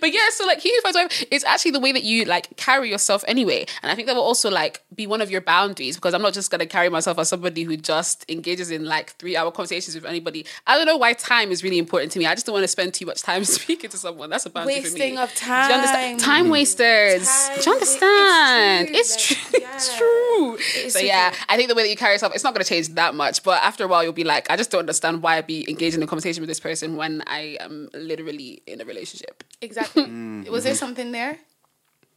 but 0.00 0.12
yeah, 0.12 0.28
so 0.30 0.46
like 0.46 0.60
he 0.60 0.70
who 0.74 0.80
finds 0.82 0.96
a 0.96 1.02
wife, 1.02 1.24
it's 1.30 1.44
actually 1.44 1.72
the 1.72 1.80
way 1.80 1.92
that 1.92 2.04
you 2.04 2.24
like 2.24 2.56
carry 2.56 2.88
yourself 2.90 3.24
anyway. 3.28 3.66
And 3.82 3.90
I 3.90 3.94
think 3.94 4.06
that 4.06 4.14
will 4.16 4.22
also 4.22 4.50
like 4.50 4.82
be 4.94 5.06
one 5.06 5.20
of 5.20 5.30
your 5.30 5.40
boundaries 5.40 5.96
because 5.96 6.14
I'm 6.14 6.22
not 6.22 6.32
just 6.32 6.50
gonna 6.50 6.66
carry 6.66 6.88
myself 6.88 7.18
as 7.18 7.28
somebody 7.28 7.64
who 7.64 7.76
just 7.76 8.24
engages 8.30 8.70
in 8.70 8.84
like 8.84 9.10
three 9.16 9.36
hour 9.36 9.50
conversations 9.50 9.94
with 9.94 10.04
anybody. 10.04 10.46
I 10.66 10.76
don't 10.76 10.86
know 10.86 10.96
why 10.96 11.12
time 11.12 11.50
is 11.50 11.62
really 11.62 11.78
important 11.78 12.12
to 12.12 12.18
me. 12.18 12.26
I 12.26 12.34
just 12.34 12.46
don't 12.46 12.52
want 12.54 12.64
to 12.64 12.68
spend 12.68 12.94
too 12.94 13.06
much 13.06 13.22
time 13.22 13.44
speaking 13.58 13.90
to 13.90 13.96
someone. 13.96 14.30
That's 14.30 14.46
a 14.46 14.50
boundary 14.50 14.74
for 14.76 14.88
me. 14.88 14.92
Wasting 14.92 15.18
of 15.18 15.34
time. 15.34 15.68
Do 15.68 15.72
you 15.74 15.78
understand? 15.80 16.20
time. 16.20 16.48
Wasters. 16.50 17.28
Time 17.28 17.58
Do 17.60 17.70
you 17.70 17.72
understand? 17.72 18.88
it's 18.90 19.16
It's 19.16 19.26
true, 19.26 19.36
true. 19.50 19.60
like, 19.60 19.70
It's 19.72 19.90
yeah. 19.90 19.98
true. 19.98 20.54
It's 20.58 20.92
So 20.94 20.98
so 21.00 21.04
yeah, 21.04 21.30
true. 21.30 21.38
I 21.48 21.56
think 21.56 21.68
the 21.68 21.74
way 21.74 21.82
that 21.82 21.88
you 21.90 21.96
carry 21.96 22.12
yourself, 22.14 22.34
it's 22.34 22.44
not 22.44 22.54
going 22.54 22.62
to 22.64 22.68
change 22.68 22.88
that 22.94 23.14
much. 23.14 23.42
But 23.42 23.62
after 23.62 23.84
a 23.84 23.86
while, 23.88 24.02
you'll 24.02 24.12
be 24.12 24.24
like, 24.24 24.50
I 24.50 24.56
just 24.56 24.70
don't 24.70 24.80
understand 24.80 25.15
why 25.22 25.36
I'd 25.36 25.46
be 25.46 25.68
engaging 25.68 26.00
in 26.00 26.04
a 26.04 26.06
conversation 26.06 26.40
with 26.42 26.48
this 26.48 26.60
person 26.60 26.96
when 26.96 27.22
I 27.26 27.56
am 27.60 27.88
literally 27.94 28.62
in 28.66 28.80
a 28.80 28.84
relationship. 28.84 29.44
Exactly. 29.60 30.04
Mm-hmm. 30.16 30.50
Was 30.52 30.64
there 30.64 30.74
something 30.74 31.12
there? 31.12 31.38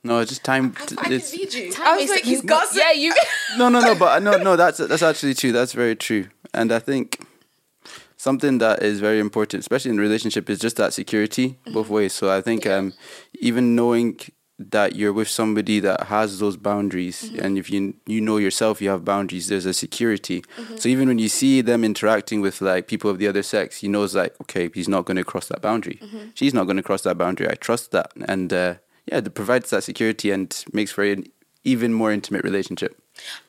No, 0.04 0.20
it's 0.20 0.30
just 0.30 0.44
time. 0.44 0.74
I 0.80 0.86
t- 0.86 0.96
can 0.96 1.14
it's, 1.14 1.34
read 1.34 1.54
you. 1.54 1.72
Time 1.72 1.88
I 1.88 1.98
was 1.98 2.10
like, 2.10 2.24
he's 2.24 2.42
got 2.42 2.68
Yeah, 2.74 2.92
you. 2.92 3.14
no, 3.58 3.68
no, 3.70 3.82
no, 3.82 3.96
but 3.96 4.24
no, 4.24 4.38
no, 4.38 4.56
that's 4.56 4.78
that's 4.78 5.02
actually 5.04 5.34
true. 5.34 5.52
That's 5.52 5.74
very 5.74 5.96
true, 5.96 6.28
and 6.54 6.72
I 6.72 6.80
think 6.80 7.20
something 8.16 8.60
that 8.60 8.82
is 8.84 9.00
very 9.00 9.20
important, 9.20 9.62
especially 9.62 9.92
in 9.92 10.00
a 10.00 10.02
relationship, 10.02 10.50
is 10.50 10.60
just 10.60 10.78
that 10.78 10.94
security 10.94 11.58
both 11.74 11.90
ways. 11.90 12.14
So 12.14 12.30
I 12.30 12.42
think 12.42 12.66
um, 12.66 12.94
even 13.42 13.76
knowing 13.76 14.20
that 14.60 14.96
you're 14.96 15.14
with 15.14 15.30
somebody 15.30 15.80
that 15.80 16.04
has 16.08 16.40
those 16.40 16.58
boundaries, 16.58 17.24
mm-hmm. 17.24 17.44
and 17.44 17.58
if 17.58 17.70
you 17.70 17.96
you 18.06 18.20
know 18.20 18.38
yourself, 18.38 18.82
you 18.82 18.90
have 18.90 19.06
boundaries. 19.06 19.48
There's 19.48 19.66
a 19.66 19.74
security. 19.74 20.42
Mm-hmm. 20.42 20.76
So 20.76 20.90
even 20.90 21.08
when 21.08 21.18
you 21.18 21.30
see 21.30 21.62
them 21.62 21.84
interacting 21.84 22.42
with 22.42 22.62
like 22.62 22.88
people 22.88 23.10
of 23.10 23.20
the 23.20 23.28
other 23.28 23.42
sex, 23.42 23.82
you 23.82 23.90
know 23.90 24.04
it's 24.04 24.14
like 24.14 24.36
okay, 24.42 24.70
he's 24.74 24.90
not 24.90 25.06
going 25.06 25.18
to 25.18 25.24
cross 25.24 25.48
that 25.48 25.62
boundary. 25.62 26.00
Mm-hmm. 26.02 26.30
She's 26.34 26.54
not 26.54 26.66
going 26.66 26.78
to 26.78 26.84
cross 26.84 27.04
that 27.04 27.18
boundary. 27.18 27.50
I 27.50 27.56
trust 27.56 27.92
that, 27.92 28.12
and 28.28 28.52
uh, 28.52 28.76
yeah, 29.06 29.20
it 29.20 29.34
provides 29.34 29.70
that 29.70 29.84
security 29.84 30.30
and 30.32 30.66
makes 30.74 30.92
for 30.92 31.04
an 31.04 31.26
even 31.64 31.94
more 31.94 32.12
intimate 32.12 32.44
relationship. 32.44 33.02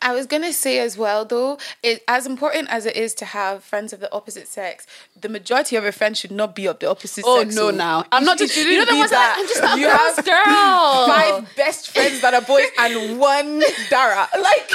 I 0.02 0.12
was 0.12 0.26
gonna 0.26 0.52
say 0.52 0.78
as 0.78 0.96
well, 0.96 1.24
though, 1.24 1.58
it, 1.82 2.02
as 2.08 2.26
important 2.26 2.68
as 2.70 2.86
it 2.86 2.96
is 2.96 3.14
to 3.16 3.24
have 3.24 3.62
friends 3.64 3.92
of 3.92 4.00
the 4.00 4.12
opposite 4.12 4.48
sex, 4.48 4.86
the 5.20 5.28
majority 5.28 5.76
of 5.76 5.82
your 5.84 5.92
friends 5.92 6.18
should 6.18 6.30
not 6.32 6.54
be 6.54 6.66
of 6.66 6.78
the 6.78 6.88
opposite 6.88 7.24
Oh 7.26 7.42
sex. 7.42 7.54
no! 7.54 7.70
so 7.70 7.76
Now 7.76 8.04
I'm 8.12 8.22
you 8.22 8.26
not 8.26 8.38
just. 8.38 8.56
You 8.56 8.78
know 8.78 8.84
the 8.86 8.96
ones 8.96 9.10
that 9.10 9.36
that. 9.36 9.38
I'm 9.38 9.46
just 9.48 9.62
a 9.62 9.80
You 9.80 9.88
have 9.88 10.24
girl. 10.24 11.06
Five 11.06 11.56
best 11.56 11.90
friends 11.90 12.20
that 12.22 12.34
are 12.34 12.40
boys 12.42 12.66
and 12.78 13.18
one 13.18 13.62
Dara. 13.88 14.28
Like, 14.40 14.70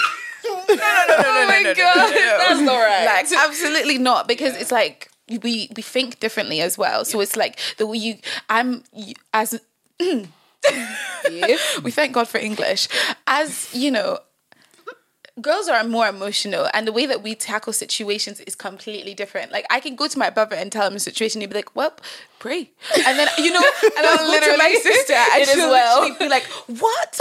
no, 0.46 0.54
no, 0.54 0.64
no, 0.68 0.76
no, 0.76 0.76
no, 0.76 1.16
Oh 1.18 1.24
no, 1.42 1.48
my 1.48 1.62
no, 1.64 1.70
no, 1.70 1.74
God, 1.76 1.96
no, 1.96 2.04
no. 2.12 2.38
that's 2.38 2.62
not 2.62 2.78
right. 2.78 3.06
Like, 3.06 3.32
absolutely 3.34 3.98
not, 3.98 4.28
because 4.28 4.56
it's 4.56 4.72
like 4.72 5.10
we 5.30 5.70
we 5.76 5.82
think 5.82 6.20
differently 6.20 6.62
as 6.62 6.78
well. 6.78 7.04
So 7.04 7.20
it's 7.20 7.36
like 7.36 7.60
the 7.78 7.88
way 7.88 7.98
you, 7.98 8.18
I'm 8.50 8.84
you, 8.94 9.14
as 9.34 9.60
we 11.84 11.92
thank 11.92 12.14
God 12.14 12.28
for 12.28 12.38
English. 12.38 12.88
As 13.28 13.74
you 13.74 13.92
know, 13.92 14.20
girls 15.42 15.68
are 15.68 15.84
more 15.84 16.08
emotional, 16.08 16.68
and 16.74 16.88
the 16.88 16.92
way 16.94 17.06
that 17.06 17.22
we 17.22 17.36
tackle 17.36 17.74
situations 17.74 18.40
is 18.42 18.56
completely 18.56 19.14
different. 19.14 19.52
Like 19.52 19.66
I 19.70 19.80
can 19.80 19.96
go 19.96 20.08
to 20.08 20.18
my 20.20 20.30
brother 20.30 20.56
and 20.56 20.72
tell 20.72 20.88
him 20.88 20.96
a 20.96 21.00
situation, 21.00 21.42
he'd 21.42 21.50
be 21.50 21.56
like, 21.56 21.76
"Well, 21.76 21.94
pray," 22.40 22.72
and 23.06 23.20
then 23.20 23.28
you 23.38 23.52
know, 23.52 23.62
and 23.98 24.06
I'll 24.06 24.18
go 24.32 24.40
to 24.40 24.58
my 24.58 24.74
sister, 24.82 25.14
and 25.14 25.48
she'll 25.48 25.70
well. 25.70 26.02
literally 26.02 26.18
be 26.20 26.30
like, 26.30 26.44
"What? 26.68 27.20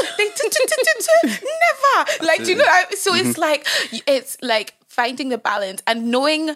Never." 0.99 2.27
Like, 2.27 2.45
do 2.45 2.51
you 2.53 2.57
know? 2.57 2.65
I- 2.67 2.95
So 2.97 3.15
it's 3.15 3.39
like 3.39 3.67
it's 4.07 4.37
like 4.43 4.75
finding 4.89 5.29
the 5.29 5.39
balance 5.39 5.83
and 5.89 6.11
knowing 6.13 6.55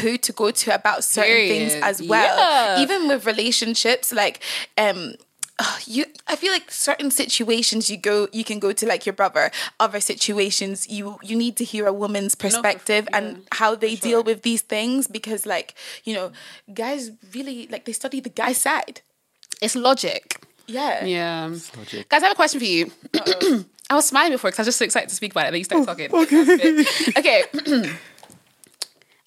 who 0.00 0.18
to 0.18 0.32
go 0.32 0.50
to 0.50 0.74
about 0.74 1.04
certain 1.04 1.46
things 1.48 1.72
as 1.74 2.02
well 2.02 2.36
Yeah. 2.36 2.82
even 2.82 3.06
with 3.06 3.24
relationships 3.26 4.12
like 4.12 4.40
um 4.76 5.14
uh, 5.58 5.78
you 5.86 6.04
i 6.26 6.36
feel 6.36 6.52
like 6.52 6.70
certain 6.70 7.10
situations 7.10 7.88
you 7.88 7.96
go 7.96 8.28
you 8.32 8.44
can 8.44 8.58
go 8.58 8.72
to 8.72 8.86
like 8.86 9.06
your 9.06 9.12
brother 9.14 9.50
other 9.80 10.00
situations 10.00 10.86
you 10.88 11.18
you 11.22 11.34
need 11.36 11.56
to 11.56 11.64
hear 11.64 11.86
a 11.86 11.92
woman's 11.92 12.34
perspective 12.34 13.08
yeah, 13.10 13.16
and 13.18 13.42
how 13.52 13.74
they 13.74 13.96
for 13.96 14.02
deal 14.02 14.22
with 14.22 14.42
these 14.42 14.60
things 14.62 15.06
because 15.08 15.46
like 15.46 15.74
you 16.04 16.12
know 16.14 16.30
guys 16.74 17.10
really 17.34 17.66
like 17.68 17.84
they 17.86 17.92
study 17.92 18.20
the 18.20 18.28
guy's 18.28 18.58
side 18.58 19.00
It's 19.62 19.74
logic. 19.74 20.22
yeah 20.66 21.04
Yeah. 21.04 21.46
logic. 21.78 22.08
Guys, 22.10 22.22
I 22.22 22.26
have 22.28 22.32
a 22.32 22.40
question 22.42 22.60
for 22.60 22.66
you. 22.66 22.90
I 23.88 23.94
was 23.94 24.04
smiling 24.06 24.32
before 24.32 24.50
because 24.50 24.58
I 24.58 24.62
was 24.62 24.66
just 24.74 24.78
so 24.78 24.84
excited 24.84 25.08
to 25.08 25.14
speak 25.14 25.30
about 25.32 25.46
it. 25.46 25.52
Then 25.52 25.60
you 25.62 25.64
started 25.64 25.86
talking. 25.86 26.10
Okay. 26.22 26.84
okay. 27.20 27.38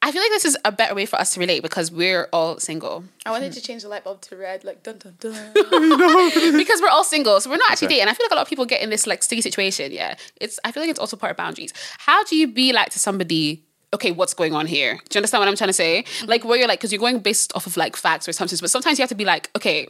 I 0.02 0.12
feel 0.12 0.22
like 0.22 0.32
this 0.32 0.46
is 0.46 0.58
a 0.64 0.72
better 0.72 0.96
way 0.96 1.06
for 1.06 1.18
us 1.18 1.34
to 1.34 1.40
relate 1.40 1.62
because 1.62 1.92
we're 1.92 2.30
all 2.32 2.58
single. 2.60 3.04
i 3.26 3.32
wanted 3.32 3.52
to 3.52 3.62
change 3.62 3.84
the 3.84 3.90
light 3.90 4.06
bulb 4.06 4.22
to 4.22 4.38
red 4.38 4.64
like 4.64 4.82
dun 4.82 4.98
dun 4.98 5.16
dun 5.20 5.34
because 6.58 6.82
we're 6.82 6.90
all 6.90 7.04
single, 7.04 7.40
so 7.42 7.50
we're 7.50 7.58
not 7.58 7.72
actually 7.72 7.90
dating. 7.90 8.08
I 8.08 8.14
feel 8.14 8.26
like 8.26 8.32
a 8.32 8.36
lot 8.36 8.44
of 8.44 8.48
people 8.48 8.66
get 8.66 8.82
in 8.82 8.90
this 8.90 9.06
like 9.06 9.24
sticky 9.24 9.42
situation. 9.42 9.92
Yeah, 9.92 10.16
it's. 10.40 10.60
I 10.64 10.72
feel 10.72 10.82
like 10.82 10.90
it's 10.90 11.00
also 11.00 11.18
part 11.18 11.32
of 11.32 11.38
boundaries. 11.38 11.74
How 11.98 12.24
do 12.24 12.36
you 12.36 12.48
be 12.48 12.72
like 12.72 12.90
to 12.92 13.00
somebody? 13.00 13.64
Okay, 13.94 14.12
what's 14.12 14.34
going 14.34 14.54
on 14.54 14.68
here? 14.68 14.94
Do 15.10 15.16
you 15.16 15.20
understand 15.20 15.42
what 15.42 15.48
I'm 15.48 15.56
trying 15.56 15.70
to 15.70 15.74
say? 15.74 16.04
Mm-hmm. 16.04 16.30
Like 16.30 16.46
where 16.46 16.58
you're 16.58 16.68
like, 16.68 16.80
because 16.80 16.92
you're 16.94 17.00
going 17.00 17.20
based 17.20 17.52
off 17.56 17.66
of 17.66 17.76
like 17.76 17.96
facts 17.96 18.28
or 18.28 18.32
assumptions, 18.32 18.62
but 18.62 18.70
sometimes 18.70 19.00
you 19.00 19.04
have 19.04 19.10
to 19.10 19.16
be 19.16 19.26
like, 19.26 19.50
okay, 19.56 19.88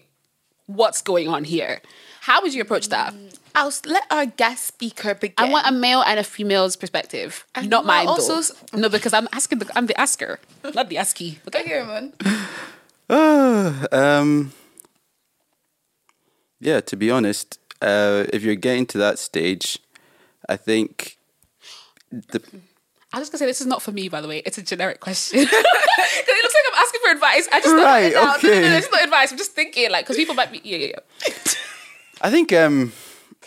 what's 0.67 1.01
going 1.01 1.27
on 1.27 1.43
here? 1.43 1.81
How 2.21 2.41
would 2.41 2.53
you 2.53 2.61
approach 2.61 2.89
that? 2.89 3.13
Mm, 3.13 3.37
i'll 3.55 3.73
let 3.85 4.03
our 4.11 4.25
guest 4.25 4.65
speaker 4.67 5.13
begin 5.15 5.35
I 5.37 5.49
want 5.49 5.67
a 5.67 5.71
male 5.71 6.01
and 6.01 6.19
a 6.19 6.23
female's 6.23 6.75
perspective, 6.75 7.45
And 7.55 7.69
not 7.69 7.85
mine. 7.85 8.07
also 8.07 8.41
though. 8.71 8.79
no, 8.79 8.89
because 8.89 9.13
I'm 9.13 9.27
asking. 9.33 9.59
The, 9.59 9.71
I'm 9.75 9.85
the 9.87 9.99
asker, 9.99 10.39
not 10.75 10.89
the 10.89 10.97
askee. 10.97 11.39
Okay. 11.47 11.59
okay 11.61 11.79
Raymond. 11.79 12.13
Um, 13.91 14.53
yeah, 16.59 16.79
to 16.81 16.95
be 16.95 17.09
honest, 17.09 17.57
uh, 17.81 18.25
if 18.33 18.43
you're 18.43 18.55
getting 18.55 18.85
to 18.87 18.97
that 18.99 19.17
stage, 19.19 19.79
I 20.47 20.55
think 20.57 21.17
the 22.11 22.41
I 23.11 23.17
was 23.17 23.29
just 23.29 23.31
gonna 23.31 23.39
say 23.39 23.45
this 23.47 23.61
is 23.61 23.67
not 23.67 23.81
for 23.81 23.91
me, 23.91 24.09
by 24.09 24.21
the 24.21 24.27
way. 24.27 24.43
It's 24.45 24.57
a 24.57 24.61
generic 24.61 24.99
question 24.99 25.39
because 25.45 25.53
it 25.63 26.43
looks 26.43 26.53
like 26.53 26.65
I'm 26.73 26.83
asking 26.83 27.01
for 27.03 27.11
advice. 27.11 27.47
I 27.51 27.59
just 27.61 27.75
Right, 27.75 28.13
no, 28.13 28.21
no, 28.23 28.27
no, 28.31 28.35
okay. 28.35 28.61
no, 28.61 28.77
it's 28.77 28.91
not 28.91 29.03
advice. 29.03 29.31
I'm 29.31 29.37
just 29.37 29.53
thinking 29.53 29.89
like 29.89 30.05
because 30.05 30.17
people 30.17 30.35
might 30.35 30.51
be 30.51 30.61
yeah, 30.63 30.77
yeah, 30.77 30.87
yeah. 30.87 31.33
I 32.21 32.29
think 32.29 32.53
um 32.53 32.91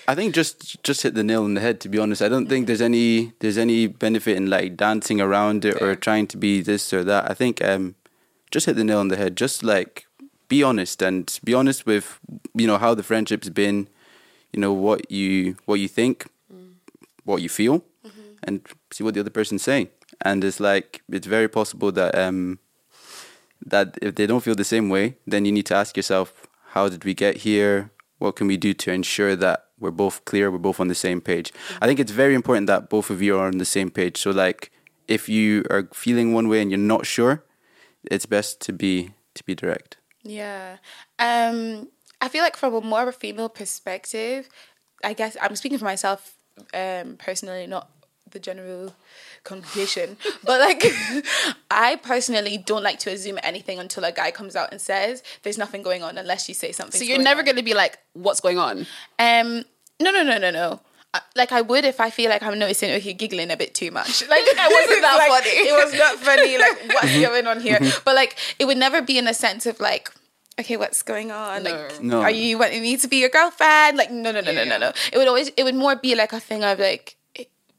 I 0.08 0.14
think 0.14 0.34
just 0.34 0.82
just 0.82 1.02
hit 1.02 1.14
the 1.14 1.22
nail 1.22 1.44
on 1.44 1.54
the 1.54 1.60
head 1.60 1.80
to 1.80 1.88
be 1.88 1.98
honest. 1.98 2.22
I 2.22 2.28
don't 2.28 2.48
think 2.48 2.66
there's 2.66 2.80
any 2.80 3.32
there's 3.38 3.58
any 3.58 3.86
benefit 3.86 4.36
in 4.36 4.50
like 4.50 4.76
dancing 4.76 5.20
around 5.20 5.64
it 5.64 5.80
or 5.80 5.94
trying 5.94 6.26
to 6.28 6.36
be 6.36 6.60
this 6.60 6.92
or 6.92 7.04
that. 7.04 7.30
I 7.30 7.34
think 7.34 7.62
um 7.64 7.94
just 8.50 8.66
hit 8.66 8.76
the 8.76 8.84
nail 8.84 8.98
on 8.98 9.08
the 9.08 9.16
head. 9.16 9.36
Just 9.36 9.62
like 9.62 10.06
be 10.48 10.62
honest 10.62 11.02
and 11.02 11.38
be 11.44 11.54
honest 11.54 11.86
with 11.86 12.18
you 12.54 12.66
know 12.66 12.78
how 12.78 12.94
the 12.94 13.02
friendship's 13.02 13.48
been, 13.48 13.88
you 14.52 14.60
know 14.60 14.72
what 14.72 15.10
you 15.10 15.56
what 15.66 15.78
you 15.80 15.88
think, 15.88 16.26
what 17.24 17.40
you 17.42 17.48
feel 17.48 17.84
and 18.42 18.60
see 18.90 19.04
what 19.04 19.14
the 19.14 19.20
other 19.20 19.30
person's 19.30 19.62
saying. 19.62 19.88
And 20.20 20.42
it's 20.44 20.58
like 20.60 21.02
it's 21.08 21.26
very 21.26 21.48
possible 21.48 21.92
that 21.92 22.18
um 22.18 22.58
that 23.64 23.96
if 24.02 24.16
they 24.16 24.26
don't 24.26 24.42
feel 24.42 24.56
the 24.56 24.64
same 24.64 24.88
way, 24.88 25.16
then 25.26 25.44
you 25.44 25.52
need 25.52 25.66
to 25.66 25.74
ask 25.76 25.96
yourself, 25.96 26.48
how 26.70 26.88
did 26.88 27.04
we 27.04 27.14
get 27.14 27.38
here? 27.38 27.90
What 28.18 28.34
can 28.36 28.46
we 28.48 28.56
do 28.56 28.74
to 28.74 28.92
ensure 28.92 29.36
that 29.36 29.66
we're 29.82 29.90
both 29.90 30.24
clear, 30.24 30.50
we're 30.50 30.58
both 30.58 30.80
on 30.80 30.88
the 30.88 30.94
same 30.94 31.20
page? 31.20 31.52
I 31.80 31.86
think 31.86 32.00
it's 32.00 32.12
very 32.12 32.34
important 32.34 32.66
that 32.68 32.88
both 32.88 33.10
of 33.10 33.20
you 33.20 33.36
are 33.38 33.46
on 33.46 33.58
the 33.58 33.64
same 33.64 33.90
page. 33.90 34.16
So 34.16 34.30
like 34.30 34.70
if 35.08 35.28
you 35.28 35.64
are 35.68 35.88
feeling 35.92 36.32
one 36.32 36.48
way 36.48 36.62
and 36.62 36.70
you're 36.70 36.78
not 36.78 37.04
sure, 37.04 37.44
it's 38.10 38.26
best 38.26 38.60
to 38.62 38.72
be 38.72 39.12
to 39.34 39.44
be 39.44 39.54
direct. 39.54 39.96
Yeah. 40.22 40.76
Um, 41.18 41.88
I 42.20 42.28
feel 42.28 42.42
like 42.42 42.56
from 42.56 42.74
a 42.74 42.80
more 42.80 43.02
of 43.02 43.08
a 43.08 43.12
female 43.12 43.48
perspective, 43.48 44.48
I 45.02 45.12
guess 45.12 45.36
I'm 45.40 45.56
speaking 45.56 45.78
for 45.78 45.84
myself 45.84 46.36
um, 46.74 47.16
personally, 47.18 47.66
not 47.66 47.90
the 48.30 48.38
general 48.38 48.94
congregation, 49.44 50.16
but 50.44 50.60
like 50.60 50.84
I 51.70 51.96
personally 51.96 52.58
don't 52.58 52.82
like 52.82 52.98
to 53.00 53.10
assume 53.10 53.38
anything 53.42 53.78
until 53.78 54.04
a 54.04 54.12
guy 54.12 54.30
comes 54.30 54.56
out 54.56 54.70
and 54.70 54.80
says 54.80 55.22
there's 55.42 55.58
nothing 55.58 55.82
going 55.82 56.02
on 56.02 56.18
unless 56.18 56.48
you 56.48 56.54
say 56.54 56.72
something. 56.72 56.98
So 56.98 57.04
you're 57.04 57.22
never 57.22 57.42
going 57.42 57.56
to 57.56 57.62
be 57.62 57.74
like, 57.74 57.98
what's 58.14 58.40
going 58.40 58.58
on? 58.58 58.86
Um, 59.18 59.64
no, 60.02 60.10
no, 60.10 60.22
no, 60.22 60.38
no, 60.38 60.50
no. 60.50 60.80
Like 61.36 61.52
I 61.52 61.60
would 61.60 61.84
if 61.84 62.00
I 62.00 62.08
feel 62.08 62.30
like 62.30 62.42
I'm 62.42 62.58
noticing 62.58 62.90
oh 62.90 62.96
you're 62.96 63.12
giggling 63.12 63.50
a 63.50 63.56
bit 63.56 63.74
too 63.74 63.90
much. 63.90 64.26
Like 64.28 64.42
it 64.44 64.56
wasn't 64.56 65.02
that 65.02 65.16
like, 65.18 65.30
funny. 65.30 65.50
It 65.50 65.84
was 65.84 65.98
not 65.98 66.18
funny. 66.18 66.58
Like 66.58 66.82
what's 66.94 67.08
mm-hmm. 67.08 67.22
going 67.22 67.46
on 67.46 67.60
here? 67.60 67.78
Mm-hmm. 67.78 68.00
But 68.04 68.14
like 68.14 68.38
it 68.58 68.64
would 68.64 68.78
never 68.78 69.02
be 69.02 69.18
in 69.18 69.28
a 69.28 69.34
sense 69.34 69.66
of 69.66 69.78
like 69.78 70.10
okay 70.58 70.78
what's 70.78 71.02
going 71.02 71.30
on? 71.30 71.64
Like 71.64 72.02
No. 72.02 72.22
are 72.22 72.30
you 72.30 72.58
wanting 72.58 72.80
me 72.80 72.96
to 72.96 73.08
be 73.08 73.18
your 73.18 73.28
girlfriend? 73.28 73.98
Like 73.98 74.10
no 74.10 74.32
no 74.32 74.40
no 74.40 74.52
no 74.52 74.64
no 74.64 74.78
no. 74.78 74.92
It 75.12 75.18
would 75.18 75.28
always 75.28 75.48
it 75.48 75.64
would 75.64 75.74
more 75.74 75.96
be 75.96 76.14
like 76.14 76.32
a 76.32 76.40
thing 76.40 76.64
of 76.64 76.78
like 76.78 77.16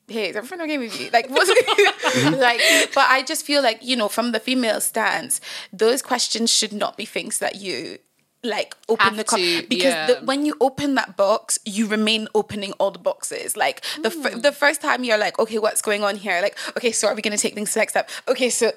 hey, 0.08 0.30
is 0.30 0.36
everything 0.36 0.62
okay 0.62 0.78
with 0.78 1.00
you? 1.00 1.10
Like, 1.12 1.30
what's 1.30 1.50
mm-hmm. 1.50 2.36
like? 2.36 2.60
But 2.94 3.10
I 3.10 3.24
just 3.24 3.46
feel 3.46 3.62
like 3.62 3.84
you 3.84 3.96
know, 3.96 4.08
from 4.08 4.32
the 4.32 4.40
female 4.40 4.82
stance, 4.82 5.42
those 5.72 6.02
questions 6.02 6.54
should 6.54 6.74
not 6.74 6.98
be 6.98 7.06
things 7.06 7.40
that 7.40 7.56
you 7.56 8.00
like 8.44 8.76
open 8.90 9.06
Have 9.06 9.18
the 9.18 9.24
co- 9.24 9.38
to, 9.38 9.68
because 9.68 9.94
yeah. 9.94 10.08
the, 10.08 10.16
when 10.26 10.46
you 10.46 10.56
open 10.60 10.96
that 10.96 11.16
box, 11.16 11.60
you 11.66 11.88
remain 11.88 12.28
opening 12.36 12.74
all 12.74 12.92
the 12.92 13.00
boxes. 13.00 13.56
Like 13.56 13.84
the 14.02 14.10
fir- 14.12 14.38
the 14.38 14.52
first 14.52 14.82
time 14.82 15.04
you're 15.04 15.18
like, 15.18 15.40
okay, 15.40 15.60
what's 15.60 15.82
going 15.82 16.04
on 16.04 16.16
here? 16.18 16.40
Like, 16.42 16.58
okay, 16.78 16.92
so 16.92 17.08
are 17.08 17.16
we 17.16 17.22
gonna 17.22 17.38
take 17.38 17.54
things 17.56 17.70
to 17.70 17.74
the 17.76 17.80
next 17.82 17.94
step? 17.94 18.10
Okay, 18.28 18.50
so. 18.50 18.72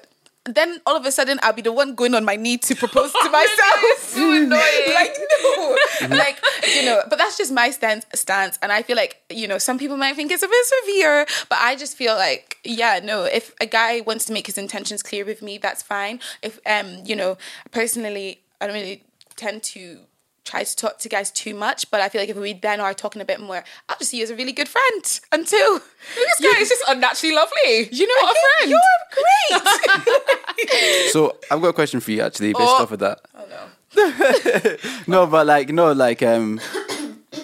Then 0.49 0.79
all 0.85 0.95
of 0.95 1.05
a 1.05 1.11
sudden 1.11 1.41
I'll 1.43 1.51
be 1.51 1.61
the 1.61 1.73
one 1.73 1.93
going 1.93 2.15
on 2.15 2.23
my 2.23 2.37
knee 2.37 2.57
to 2.57 2.73
propose 2.73 3.11
to 3.11 3.29
myself. 3.29 3.97
so 3.99 4.31
annoying. 4.43 4.93
like 4.93 5.13
no, 5.43 5.75
like 6.09 6.39
you 6.73 6.85
know. 6.85 7.01
But 7.09 7.17
that's 7.17 7.37
just 7.37 7.51
my 7.51 7.69
stance. 7.69 8.05
Stance, 8.15 8.57
and 8.61 8.71
I 8.71 8.81
feel 8.81 8.95
like 8.95 9.21
you 9.29 9.45
know 9.45 9.57
some 9.57 9.77
people 9.77 9.97
might 9.97 10.15
think 10.15 10.31
it's 10.31 10.43
a 10.43 10.47
bit 10.47 10.65
severe, 10.65 11.25
but 11.49 11.57
I 11.59 11.75
just 11.75 11.97
feel 11.97 12.15
like 12.15 12.59
yeah, 12.63 13.01
no. 13.03 13.25
If 13.25 13.53
a 13.59 13.65
guy 13.65 13.99
wants 13.99 14.23
to 14.27 14.31
make 14.31 14.45
his 14.47 14.57
intentions 14.57 15.03
clear 15.03 15.25
with 15.25 15.41
me, 15.41 15.57
that's 15.57 15.83
fine. 15.83 16.21
If 16.41 16.61
um, 16.65 16.99
you 17.03 17.17
know, 17.17 17.37
personally, 17.71 18.39
I 18.61 18.67
don't 18.67 18.75
really 18.75 19.03
tend 19.37 19.63
to 19.63 19.99
try 20.43 20.63
to 20.63 20.75
talk 20.77 20.97
to 20.99 21.09
guys 21.09 21.29
too 21.29 21.53
much, 21.53 21.89
but 21.91 21.99
I 21.99 22.07
feel 22.09 22.21
like 22.21 22.29
if 22.29 22.37
we 22.37 22.53
then 22.53 22.79
are 22.79 22.93
talking 22.93 23.21
a 23.21 23.25
bit 23.25 23.39
more, 23.41 23.63
I'll 23.89 23.97
just 23.97 24.11
see 24.11 24.17
you 24.17 24.23
as 24.23 24.29
a 24.29 24.35
really 24.35 24.53
good 24.53 24.69
friend 24.69 25.19
until 25.31 25.79
This 26.15 26.39
guy 26.53 26.59
is 26.61 26.69
just 26.69 26.83
unnaturally 26.87 27.35
lovely. 27.35 27.89
you 27.91 28.07
know 28.07 28.13
what 28.23 28.37
a 28.37 28.39
friend. 28.45 28.69
You're 28.71 29.61
great. 29.99 31.11
So 31.11 31.35
I've 31.51 31.61
got 31.61 31.67
a 31.69 31.73
question 31.73 31.99
for 31.99 32.11
you 32.11 32.21
actually, 32.21 32.53
based 32.53 32.61
Oh. 32.63 32.83
off 32.83 32.91
of 32.91 32.99
that. 32.99 33.21
oh 33.35 33.45
no. 33.49 34.77
No, 35.07 35.27
but 35.27 35.45
like 35.47 35.69
no, 35.69 35.91
like 35.91 36.21
um, 36.23 36.59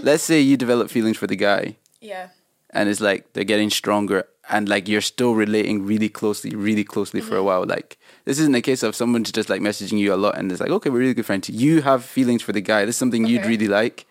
let's 0.01 0.23
say 0.23 0.39
you 0.39 0.57
develop 0.57 0.89
feelings 0.89 1.17
for 1.17 1.27
the 1.27 1.35
guy, 1.35 1.75
Yeah. 2.01 2.29
and 2.71 2.89
it's 2.89 3.01
like 3.01 3.33
they're 3.33 3.43
getting 3.43 3.69
stronger, 3.69 4.27
and 4.49 4.67
like 4.67 4.87
you're 4.87 5.01
still 5.01 5.33
relating 5.35 5.85
really 5.85 6.09
closely, 6.09 6.55
really 6.55 6.83
closely 6.83 7.21
for 7.21 7.27
Mm-hmm. 7.31 7.35
a 7.37 7.43
while. 7.43 7.65
Like 7.65 7.97
this 8.25 8.39
isn't 8.39 8.55
a 8.55 8.61
case 8.61 8.83
of 8.83 8.95
someone's 8.95 9.31
just 9.31 9.49
like 9.49 9.61
messaging 9.61 9.99
you 9.99 10.13
a 10.13 10.17
lot, 10.17 10.37
and 10.37 10.51
it's 10.51 10.61
like 10.61 10.69
okay, 10.71 10.89
we're 10.89 10.99
really 10.99 11.13
good 11.13 11.25
friends. 11.25 11.49
You 11.49 11.81
have 11.81 12.03
feelings 12.05 12.41
for 12.41 12.51
the 12.53 12.61
guy. 12.61 12.85
This 12.85 12.95
is 12.95 12.99
something 12.99 13.25
you'd 13.25 13.45
really 13.45 13.67
like. 13.67 14.05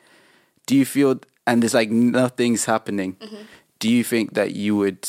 Do 0.66 0.76
you 0.76 0.84
feel? 0.84 1.20
And 1.46 1.62
there's 1.62 1.74
like 1.74 1.90
nothing's 1.90 2.64
happening. 2.66 3.14
Mm-hmm. 3.16 3.42
Do 3.78 3.90
you 3.90 4.04
think 4.04 4.34
that 4.34 4.52
you 4.54 4.76
would? 4.76 5.08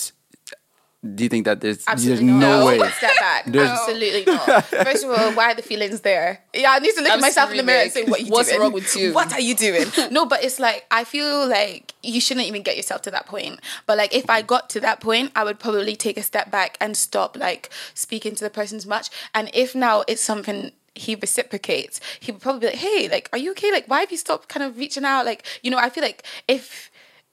Do 1.04 1.24
you 1.24 1.30
think 1.30 1.44
that 1.46 1.60
there's 1.60 1.84
Absolutely 1.86 2.28
there's 2.28 2.40
not. 2.40 2.60
no 2.60 2.66
way? 2.66 2.78
Step 2.92 3.12
back. 3.20 3.46
There's- 3.46 3.70
Absolutely 3.70 4.24
not. 4.34 4.64
First 4.66 5.04
of 5.04 5.12
all, 5.12 5.34
why 5.34 5.52
are 5.52 5.54
the 5.56 5.62
feelings 5.62 6.00
there? 6.00 6.40
Yeah, 6.54 6.72
I 6.72 6.80
need 6.80 6.96
to 6.96 7.02
look 7.02 7.12
at 7.12 7.20
myself 7.20 7.52
in 7.52 7.58
the 7.58 7.64
mirror 7.64 7.82
and 7.82 7.92
say, 7.92 8.04
screaming. 8.06 8.12
"What 8.12 8.22
you 8.22 8.32
What's 8.32 8.50
doing? 8.50 8.62
wrong 8.62 8.72
with 8.72 8.96
you?" 8.96 9.12
What 9.14 9.34
are 9.34 9.42
you 9.42 9.54
doing?" 9.54 9.86
no, 10.12 10.26
but 10.26 10.44
it's 10.46 10.60
like 10.62 10.86
I 10.92 11.04
feel 11.04 11.46
like 11.48 11.94
you 12.04 12.22
shouldn't 12.22 12.48
even 12.48 12.62
get 12.64 12.78
yourself 12.78 13.02
to 13.04 13.12
that 13.12 13.26
point. 13.26 13.60
But 13.86 13.98
like 13.98 14.16
if 14.16 14.30
I 14.30 14.42
got 14.42 14.70
to 14.72 14.80
that 14.80 15.02
point, 15.02 15.32
I 15.36 15.44
would 15.44 15.60
probably 15.60 15.96
take 15.98 16.18
a 16.18 16.24
step 16.24 16.50
back 16.50 16.78
and 16.80 16.96
stop 16.96 17.36
like 17.38 17.70
speaking 17.94 18.34
to 18.36 18.44
the 18.44 18.50
person 18.50 18.78
as 18.78 18.86
much. 18.86 19.10
And 19.36 19.50
if 19.54 19.76
now 19.76 20.04
it's 20.08 20.22
something 20.22 20.72
he 20.96 21.16
reciprocates, 21.16 22.00
he 22.22 22.32
would 22.32 22.42
probably 22.42 22.62
be 22.62 22.66
like, 22.68 22.76
"Hey, 22.76 23.10
like, 23.10 23.28
are 23.34 23.38
you 23.40 23.52
okay? 23.52 23.72
Like, 23.74 23.88
why 23.88 24.00
have 24.00 24.12
you 24.12 24.18
stopped 24.18 24.48
kind 24.48 24.64
of 24.64 24.78
reaching 24.78 25.04
out? 25.04 25.26
Like, 25.26 25.44
you 25.64 25.70
know, 25.70 25.78
I 25.78 25.90
feel 25.90 26.04
like 26.04 26.24
if 26.48 26.90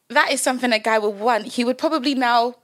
that 0.08 0.32
is 0.32 0.40
something 0.40 0.72
a 0.72 0.78
guy 0.80 0.98
would 0.98 1.20
want, 1.20 1.46
he 1.46 1.62
would 1.64 1.78
probably 1.78 2.16
now, 2.16 2.56